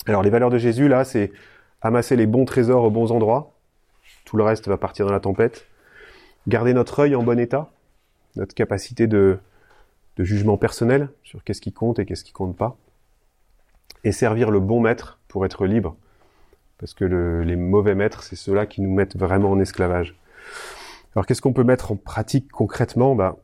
[0.08, 1.32] Alors les valeurs de Jésus, là, c'est
[1.82, 3.54] amasser les bons trésors aux bons endroits.
[4.26, 5.68] Tout le reste va partir dans la tempête.
[6.50, 7.72] Garder notre œil en bon état,
[8.36, 9.40] notre capacité de,
[10.18, 12.76] de jugement personnel sur qu'est-ce qui compte et qu'est-ce qui compte pas.
[14.04, 15.96] Et servir le bon maître pour être libre.
[16.82, 20.15] Parce que le, les mauvais maîtres, c'est ceux-là qui nous mettent vraiment en esclavage.
[21.15, 23.15] Alors qu'est-ce qu'on peut mettre en pratique concrètement?
[23.15, 23.38] Bah,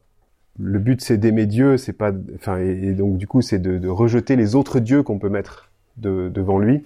[0.59, 3.87] Le but c'est d'aimer Dieu, c'est pas, enfin, et, donc du coup c'est de, de
[3.87, 6.83] rejeter les autres dieux qu'on peut mettre devant lui,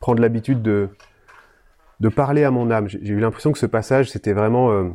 [0.00, 0.88] prendre l'habitude de,
[2.00, 2.88] de parler à mon âme.
[2.88, 4.72] J'ai eu l'impression que ce passage, c'était vraiment...
[4.72, 4.88] Euh,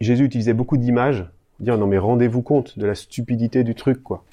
[0.00, 1.26] Jésus utilisait beaucoup d'images,
[1.60, 4.24] dire non mais rendez-vous compte de la stupidité du truc, quoi.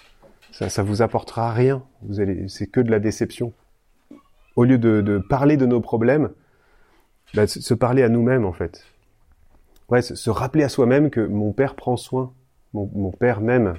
[0.52, 1.84] Ça, ça vous apportera rien.
[2.02, 3.54] Vous allez, c'est que de la déception.
[4.56, 6.30] Au lieu de, parler de nos problèmes,
[7.34, 8.86] bah, se parler à nous-mêmes en fait.
[9.90, 12.34] Ouais, se, rappeler à soi-même que mon père prend soin,
[12.74, 13.76] mon, père m'aime.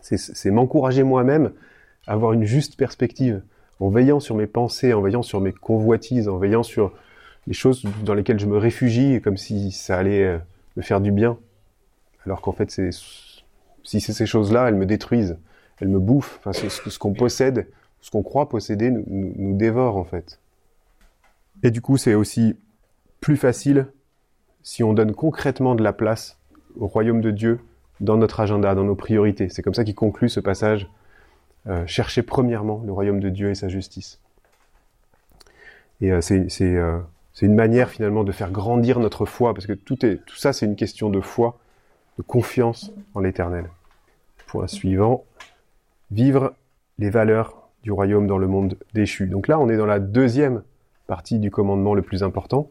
[0.00, 1.52] C'est m'encourager moi-même
[2.06, 3.42] avoir une juste perspective,
[3.80, 6.92] en veillant sur mes pensées, en veillant sur mes convoitises, en veillant sur
[7.46, 10.38] les choses dans lesquelles je me réfugie, comme si ça allait euh,
[10.76, 11.38] me faire du bien.
[12.24, 15.38] Alors qu'en fait, si c'est ces choses-là, elles me détruisent,
[15.80, 16.40] elles me bouffent.
[16.40, 17.68] Enfin, ce, qu'on possède,
[18.00, 20.40] ce qu'on croit posséder, nous, nous, dévore en fait.
[21.62, 22.56] Et du coup, c'est aussi
[23.20, 23.88] plus facile
[24.62, 26.38] si on donne concrètement de la place
[26.78, 27.60] au royaume de Dieu
[28.00, 29.48] dans notre agenda, dans nos priorités.
[29.48, 30.88] C'est comme ça qu'il conclut ce passage
[31.68, 34.20] euh, chercher premièrement le royaume de Dieu et sa justice.
[36.00, 36.98] Et euh, c'est euh,
[37.40, 40.66] une manière finalement de faire grandir notre foi, parce que tout, est, tout ça c'est
[40.66, 41.58] une question de foi,
[42.18, 43.68] de confiance en l'éternel.
[44.46, 45.24] Point suivant,
[46.12, 46.54] vivre
[46.98, 47.55] les valeurs
[47.86, 49.28] du royaume dans le monde déchu.
[49.28, 50.64] Donc là on est dans la deuxième
[51.06, 52.68] partie du commandement le plus important.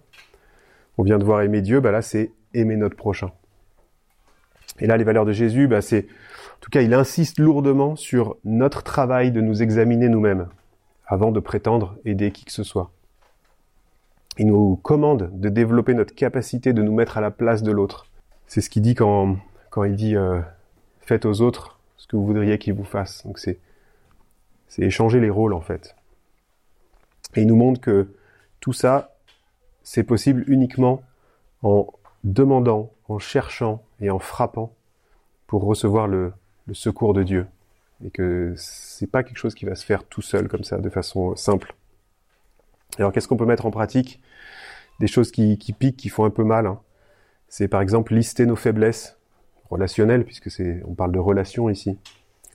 [0.97, 3.31] On vient de voir aimer Dieu, bah là c'est aimer notre prochain.
[4.81, 6.07] Et là les valeurs de Jésus, bah c'est
[6.55, 10.49] en tout cas, il insiste lourdement sur notre travail de nous examiner nous-mêmes
[11.07, 12.91] avant de prétendre aider qui que ce soit.
[14.37, 18.07] Il nous commande de développer notre capacité de nous mettre à la place de l'autre.
[18.47, 19.37] C'est ce qu'il dit quand,
[19.69, 20.41] quand il dit euh,
[20.99, 23.25] faites aux autres ce que vous voudriez qu'ils vous fassent.
[23.25, 23.59] Donc c'est
[24.67, 25.95] c'est échanger les rôles en fait.
[27.35, 28.07] Et il nous montre que
[28.59, 29.15] tout ça,
[29.83, 31.03] c'est possible uniquement
[31.61, 31.87] en
[32.23, 34.73] demandant, en cherchant et en frappant
[35.47, 36.33] pour recevoir le,
[36.73, 37.45] secours de Dieu
[38.03, 40.89] et que c'est pas quelque chose qui va se faire tout seul comme ça de
[40.89, 41.75] façon simple.
[42.97, 44.19] Alors qu'est-ce qu'on peut mettre en pratique?
[44.99, 46.65] Des choses qui, qui, piquent, qui font un peu mal.
[46.65, 46.79] Hein.
[47.47, 49.17] c'est par exemple lister nos faiblesses
[49.69, 51.97] relationnelles, puisque c'est, on parle de relations ici,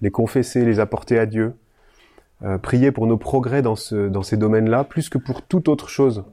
[0.00, 1.54] les confesser, les apporter à Dieu,
[2.42, 5.88] euh, prier pour nos progrès dans, ce, dans ces domaines-là, plus que pour toute autre
[5.88, 6.24] chose.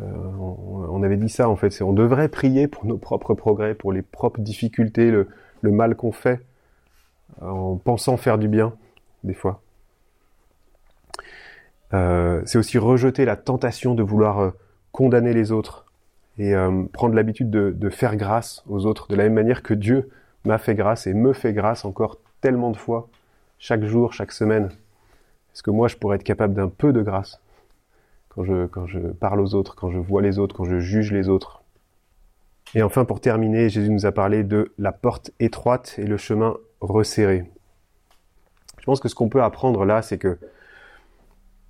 [0.00, 3.74] Euh, on, avait dit ça en fait, c'est on devrait prier pour nos propres progrès,
[3.74, 5.28] pour les propres difficultés, le,
[5.62, 6.40] mal qu'on fait,
[7.40, 8.74] en pensant faire du bien,
[9.22, 9.62] des fois.
[11.94, 14.50] Euh, c'est aussi rejeter la tentation de vouloir euh,
[14.90, 15.86] condamner les autres
[16.38, 19.74] et euh, prendre l'habitude de, de, faire grâce aux autres de la même manière que
[19.74, 20.10] Dieu
[20.44, 23.08] m'a fait grâce et me fait grâce encore tellement de fois,
[23.58, 24.70] chaque jour, chaque semaine.
[25.54, 27.40] Est-ce que moi je pourrais être capable d'un peu de grâce
[28.28, 31.62] quand je, parle aux autres, quand je vois les autres, quand je juge les autres
[32.74, 36.56] Et enfin, pour terminer, Jésus nous a parlé de la porte étroite et le chemin
[36.80, 37.48] resserré.
[38.80, 40.40] Je pense que ce qu'on peut apprendre là, c'est que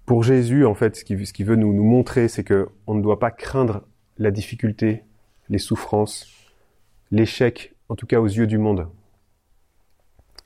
[0.07, 3.19] pour Jésus, en fait, ce qu'il veut nous, nous montrer, c'est que on ne doit
[3.19, 3.83] pas craindre
[4.17, 5.03] la difficulté,
[5.51, 6.33] les souffrances,
[7.11, 8.89] l'échec, en tout cas aux yeux du monde.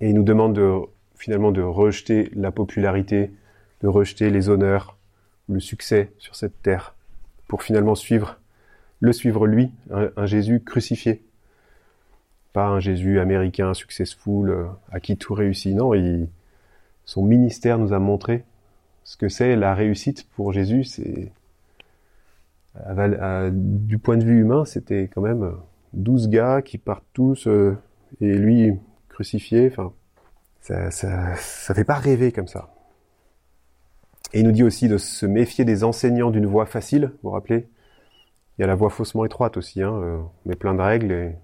[0.01, 0.81] Et il nous demande de,
[1.19, 3.33] finalement de rejeter la popularité,
[3.83, 4.97] de rejeter les honneurs,
[5.49, 6.95] le succès sur cette terre,
[7.49, 8.39] pour finalement suivre,
[9.01, 11.23] le suivre lui, un, Jésus crucifié.
[12.53, 15.75] Pas un Jésus américain, successful, euh, à qui tout réussit.
[15.75, 16.29] Non, il,
[17.05, 18.45] son ministère nous a montré
[19.05, 21.33] ce que c'est la réussite pour Jésus, c'est
[23.51, 25.53] du point de vue humain, c'était quand même
[25.95, 27.77] 12 gars qui partent tous euh,
[28.21, 28.73] et lui
[29.09, 29.69] crucifié.
[29.69, 29.93] Enfin,
[30.91, 32.75] ça, ça, fait pas rêver comme ça.
[34.33, 37.13] Et il nous dit aussi de se méfier des enseignants d'une voie facile.
[37.23, 37.67] Vous vous rappelez?
[38.59, 39.83] Il y a la voie faussement étroite aussi.
[39.83, 41.37] Hein, euh, on met plein de règles et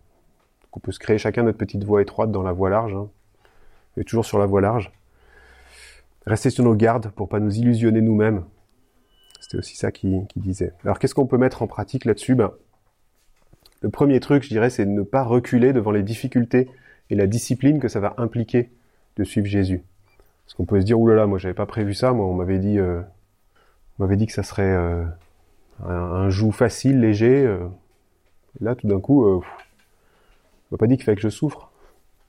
[0.72, 2.94] on peut se créer chacun notre petite voie étroite dans la voie large.
[2.94, 3.08] Hein,
[3.96, 4.92] et toujours sur la voie large.
[6.26, 8.44] Rester sur nos gardes pour pas nous illusionner nous-mêmes.
[9.40, 10.72] C'était aussi ça qu'il qui disait.
[10.84, 12.34] Alors qu'est-ce qu'on peut mettre en pratique là-dessus?
[12.34, 12.50] Ben,
[13.80, 16.68] Le premier truc, je dirais, c'est de ne pas reculer devant les difficultés
[17.10, 18.70] et la discipline que ça va impliquer
[19.16, 19.82] de suivre Jésus.
[20.44, 22.34] Parce qu'on peut se dire, oulala, là là, moi j'avais pas prévu ça, moi on
[22.34, 23.00] m'avait dit, euh,
[23.98, 25.04] m'avait dit que ça serait euh,
[25.84, 27.46] un, un, joug facile, léger.
[27.46, 27.66] Euh.
[28.60, 31.70] là, tout d'un coup, euh, on m'a pas dit qu'il fallait que je souffre.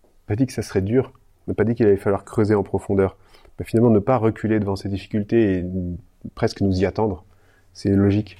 [0.03, 1.11] On m'a pas dit que ça serait dur.
[1.47, 3.17] On m'a pas dit qu'il allait falloir creuser en profondeur
[3.57, 5.65] bah, finalement ne pas reculer devant ces difficultés et
[6.35, 7.23] presque nous y attendre.
[7.73, 8.37] C'est logique.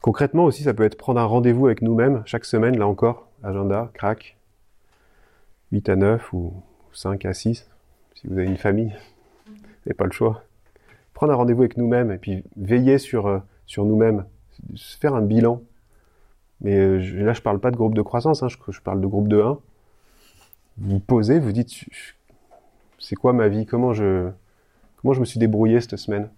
[0.00, 3.90] Concrètement aussi, ça peut être prendre un rendez-vous avec nous-mêmes chaque semaine, là encore, agenda,
[3.94, 4.35] crack,
[5.76, 6.54] 8 à 9 ou
[6.94, 7.68] 5 à 6,
[8.14, 8.94] si vous avez une famille,
[9.84, 10.42] vous pas le choix.
[11.12, 14.24] Prendre un rendez-vous avec nous-mêmes et puis veiller sur, euh, sur nous-mêmes,
[14.98, 15.60] faire un bilan.
[16.62, 19.06] Mais euh, là, je parle pas de groupe de croissance, hein, je, je parle de
[19.06, 19.58] groupe de 1.
[20.78, 21.84] Vous posez, vous dites,
[22.98, 23.66] c'est quoi ma vie?
[23.66, 24.30] Comment je
[24.96, 26.30] comment je me suis débrouillé cette semaine?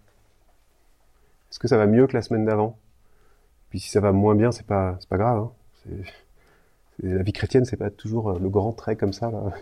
[1.50, 2.76] Est-ce que ça va mieux que la semaine d'avant?
[3.70, 5.48] Puis si ça va moins bien, c'est pas pas grave.
[5.90, 5.92] Hein.
[7.02, 9.30] La vie chrétienne, c'est pas toujours euh, le grand trait comme ça.
[9.30, 9.52] Là.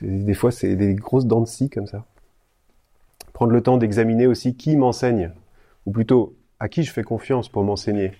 [0.00, 2.04] Des fois, c'est des grosses dents de scie comme ça.
[3.32, 5.30] Prendre le temps d'examiner aussi qui m'enseigne,
[5.86, 8.12] ou plutôt à qui je fais confiance pour m'enseigner.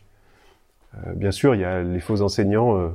[1.06, 2.76] Euh, bien sûr, il y a les faux enseignants.
[2.76, 2.88] Euh,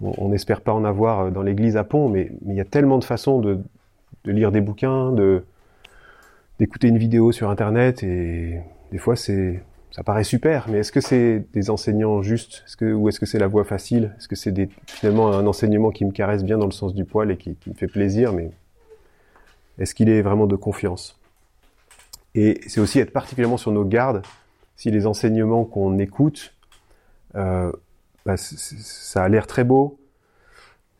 [0.00, 3.04] on n'espère pas en avoir dans l'église à Pont, mais, il y a tellement de
[3.04, 3.60] façons de,
[4.24, 5.14] lire des bouquins,
[6.58, 9.62] d'écouter une vidéo sur internet et des fois c'est
[9.92, 12.64] ça paraît super, mais est-ce que c'est des enseignants justes?
[12.80, 14.14] Ou est-ce que c'est la voie facile?
[14.16, 14.52] Est-ce que c'est
[14.86, 17.74] finalement un enseignement qui me caresse bien dans le sens du poil et qui, me
[17.74, 18.50] fait plaisir, mais
[19.78, 21.20] est-ce qu'il est vraiment de confiance?
[22.34, 24.22] Et c'est aussi être particulièrement sur nos gardes.
[24.76, 26.54] Si les enseignements qu'on écoute,
[27.34, 27.70] euh,
[28.24, 29.98] bah, ça a l'air très beau,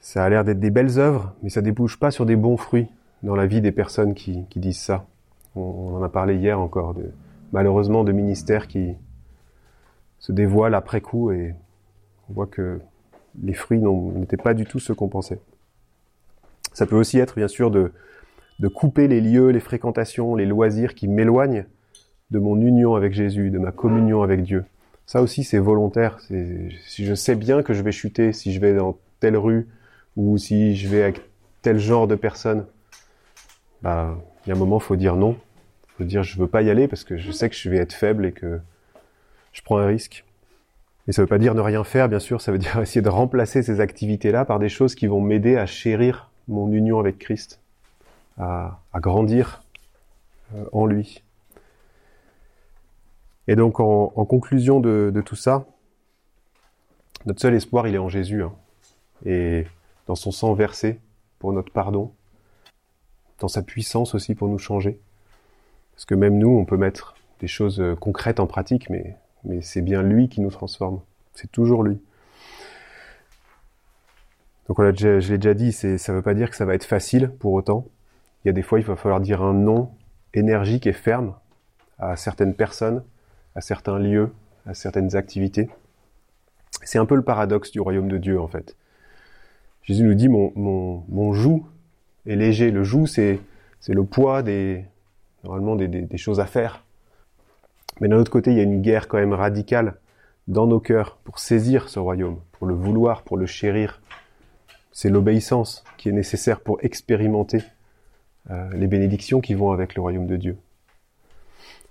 [0.00, 2.88] ça a l'air d'être des belles œuvres, mais ça débouche pas sur des bons fruits
[3.22, 5.06] dans la vie des personnes qui, disent ça.
[5.56, 7.10] On, on, en a parlé hier encore, de,
[7.52, 8.94] malheureusement, de ministères qui
[10.18, 11.54] se dévoilent après coup et
[12.28, 12.80] on voit que
[13.42, 15.40] les fruits n'étaient pas du tout ce qu'on pensait.
[16.72, 17.92] Ça peut aussi être, bien sûr, de,
[18.74, 21.66] couper les lieux, les fréquentations, les loisirs qui m'éloignent
[22.30, 24.64] de mon union avec Jésus, de ma communion avec Dieu.
[25.04, 26.20] Ça aussi, c'est volontaire.
[26.20, 29.68] Si je sais bien que je vais chuter, si je vais dans telle rue,
[30.16, 31.20] ou si je vais avec
[31.60, 32.66] tel genre de personne,
[33.82, 35.36] bah, il y a un moment, faut dire non.
[36.02, 38.26] Dire, je veux pas y aller parce que je sais que je vais être faible
[38.26, 38.60] et que
[39.52, 40.24] je prends un risque.
[41.08, 42.40] Et ça veut pas dire ne rien faire, bien sûr.
[42.40, 45.66] Ça veut dire essayer de remplacer ces activités-là par des choses qui vont m'aider à
[45.66, 47.60] chérir mon union avec Christ,
[48.38, 49.62] à, à grandir
[50.54, 51.22] euh, en lui.
[53.48, 55.66] Et donc, en, en conclusion de, de, tout ça,
[57.26, 58.52] notre seul espoir, il est en Jésus, hein,
[59.24, 59.66] et
[60.06, 61.00] dans son sang versé
[61.38, 62.12] pour notre pardon,
[63.40, 65.00] dans sa puissance aussi pour nous changer.
[65.94, 69.16] Parce que même nous, on peut mettre des choses concrètes en pratique, mais,
[69.60, 71.00] c'est bien lui qui nous transforme.
[71.34, 71.98] C'est toujours lui.
[74.68, 76.84] Donc voilà, je, l'ai déjà dit, ça ne veut pas dire que ça va être
[76.84, 77.86] facile pour autant.
[78.44, 79.90] Il y a des fois, il va falloir dire un non
[80.34, 81.34] énergique et ferme
[81.98, 83.02] à certaines personnes,
[83.54, 84.32] à certains lieux,
[84.66, 85.68] à certaines activités.
[86.84, 88.76] C'est un peu le paradoxe du royaume de Dieu en fait.
[89.82, 91.64] Jésus nous dit mon, mon, joug
[92.26, 92.70] est léger.
[92.70, 93.40] Le joug, c'est
[93.88, 94.84] le poids des,
[95.44, 96.84] normalement des, choses à faire.
[98.00, 99.96] Mais d'un autre côté, il y a une guerre quand même radicale
[100.48, 104.00] dans nos cœurs pour saisir ce royaume, pour le vouloir, pour le chérir.
[104.92, 107.62] C'est l'obéissance qui est nécessaire pour expérimenter
[108.50, 110.56] euh, les bénédictions qui vont avec le royaume de Dieu.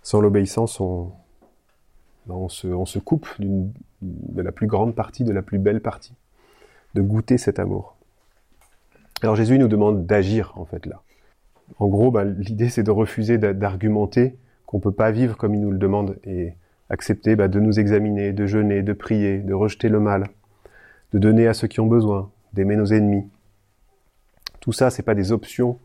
[0.04, 1.12] Sans l'obéissance, on,
[2.26, 6.14] ben, se, on se coupe de la plus grande partie, de la plus belle partie,
[6.96, 7.96] de goûter cet amour.
[9.22, 11.02] Alors Jésus nous demande d'agir en fait là.
[11.80, 15.72] En gros, ben, l'idée c'est de refuser d'argumenter qu'on peut pas vivre comme il nous
[15.72, 16.54] le demande et
[16.90, 20.28] accepter ben, de nous examiner, de jeûner, de prier, de rejeter le mal,
[21.14, 23.28] de donner à ceux qui ont besoin, d'aimer nos ennemis.
[24.60, 25.80] Tout ça, c'est pas des options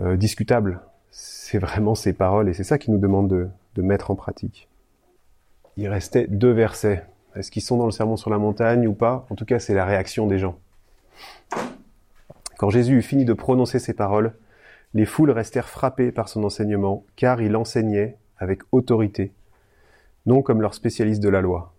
[0.00, 0.80] euh, discutables.
[1.10, 4.68] C'est vraiment ces paroles et c'est ça qui nous demande de, de mettre en pratique.
[5.76, 7.04] Il restait deux versets.
[7.36, 9.26] Est-ce qu'ils sont dans le sermon sur la montagne ou pas?
[9.30, 10.58] En tout cas, c'est la réaction des gens.
[12.56, 14.34] Quand Jésus eut fini de prononcer ces paroles,
[14.94, 19.32] les foules restèrent frappées par son enseignement, car il enseignait avec autorité,
[20.26, 21.74] non comme leur spécialiste de la loi.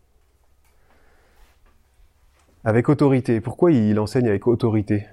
[2.64, 3.42] Avec autorité.
[3.42, 5.08] Pourquoi il enseigne avec autorité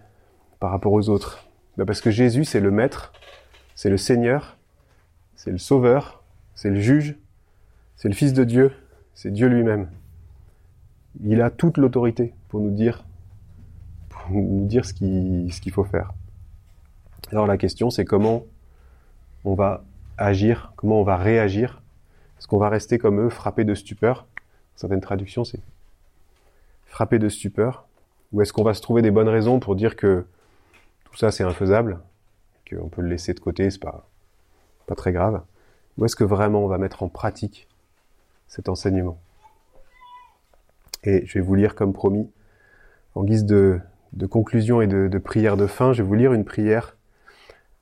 [0.59, 1.49] par rapport aux autres?
[1.77, 3.13] Ben Parce que Jésus, c'est le Maître,
[3.75, 4.57] c'est le Seigneur,
[5.37, 6.25] c'est le Sauveur,
[6.55, 7.17] c'est le Juge,
[7.95, 8.73] c'est le Fils de Dieu,
[9.15, 9.89] c'est Dieu lui-même.
[11.25, 13.05] Il a toute l'autorité pour nous dire,
[14.09, 16.13] pour nous dire ce qu'il ce qu'il faut faire.
[17.33, 18.45] Alors la question, c'est comment
[19.45, 19.85] on va
[20.17, 21.83] agir, comment on va réagir?
[22.39, 24.27] Est-ce qu'on va rester comme eux, frappés de stupeur?
[24.77, 25.61] Certaines traductions, c'est
[26.87, 27.87] frappé de stupeur.
[28.33, 30.25] Ou est-ce qu'on va se trouver des bonnes raisons pour dire que
[31.05, 32.01] tout ça c'est infaisable,
[32.69, 34.09] qu'on peut le laisser de côté, c'est pas,
[34.87, 35.43] pas très grave?
[35.99, 37.69] Ou est-ce que vraiment on va mettre en pratique
[38.49, 39.19] cet enseignement?
[41.05, 42.29] Et je vais vous lire comme promis,
[43.15, 43.81] en guise de,
[44.29, 46.96] conclusion et de, prière de fin, je vais vous lire une prière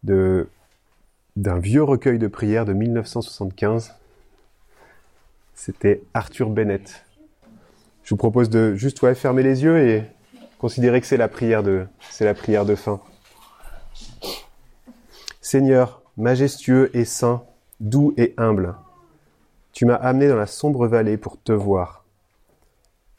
[0.05, 3.95] d'un vieux recueil de prières de 1975.
[5.55, 7.05] C'était Arthur Bennett
[8.05, 10.05] je vous propose de juste ouais, fermer les yeux et
[10.59, 13.01] considérer que c'est la prière de c'est la prière de fin.
[15.41, 17.45] Seigneur, majestueux et saint,
[17.81, 18.75] doux et humble,
[19.73, 22.05] tu m'as amené dans la sombre vallée pour te voir.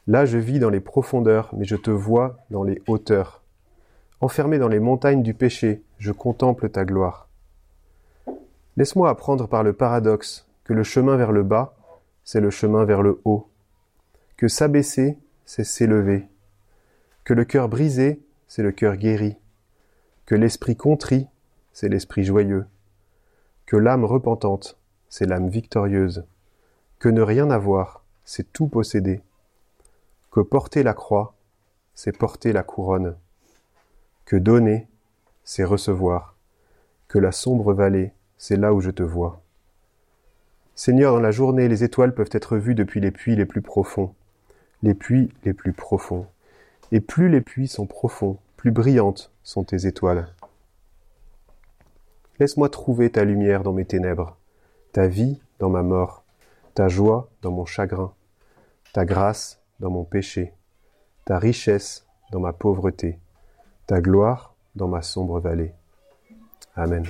[0.08, 3.42] Là, je vis dans les profondeurs, mais je te vois dans les hauteurs.
[4.22, 7.28] Enfermé dans les montagnes du péché, je contemple ta gloire.
[8.78, 11.76] Laisse-moi apprendre par le paradoxe que le chemin vers le bas,
[12.24, 13.48] c'est le chemin vers le haut.
[14.38, 16.28] Que s'abaisser, c'est s'élever,
[17.24, 19.38] que le cœur brisé, c'est le cœur guéri,
[20.26, 21.28] que l'esprit contrit,
[21.72, 22.66] c'est l'esprit joyeux,
[23.66, 24.78] que l'âme repentante,
[25.10, 26.26] c'est l'âme victorieuse,
[27.00, 29.22] que ne rien avoir, c'est tout posséder,
[30.32, 31.36] que porter la croix,
[31.94, 33.16] c'est porter la couronne,
[34.26, 34.88] que donner,
[35.46, 36.36] c'est recevoir,
[37.08, 39.42] que la sombre vallée, c'est là où je te vois.
[40.76, 44.14] Seigneur, dans la journée, les étoiles peuvent être vues depuis les puits les plus profonds
[44.86, 46.28] les puits les plus profonds.
[46.92, 50.28] Et plus les puits sont profonds, plus brillantes sont tes étoiles.
[52.40, 54.38] Laisse-moi trouver ta lumière dans mes ténèbres,
[54.92, 56.24] ta vie dans ma mort,
[56.76, 58.14] ta joie dans mon chagrin,
[58.94, 60.54] ta grâce dans mon péché,
[61.26, 63.20] ta richesse dans ma pauvreté,
[63.88, 65.74] ta gloire dans ma sombre vallée.
[66.76, 67.06] Amen.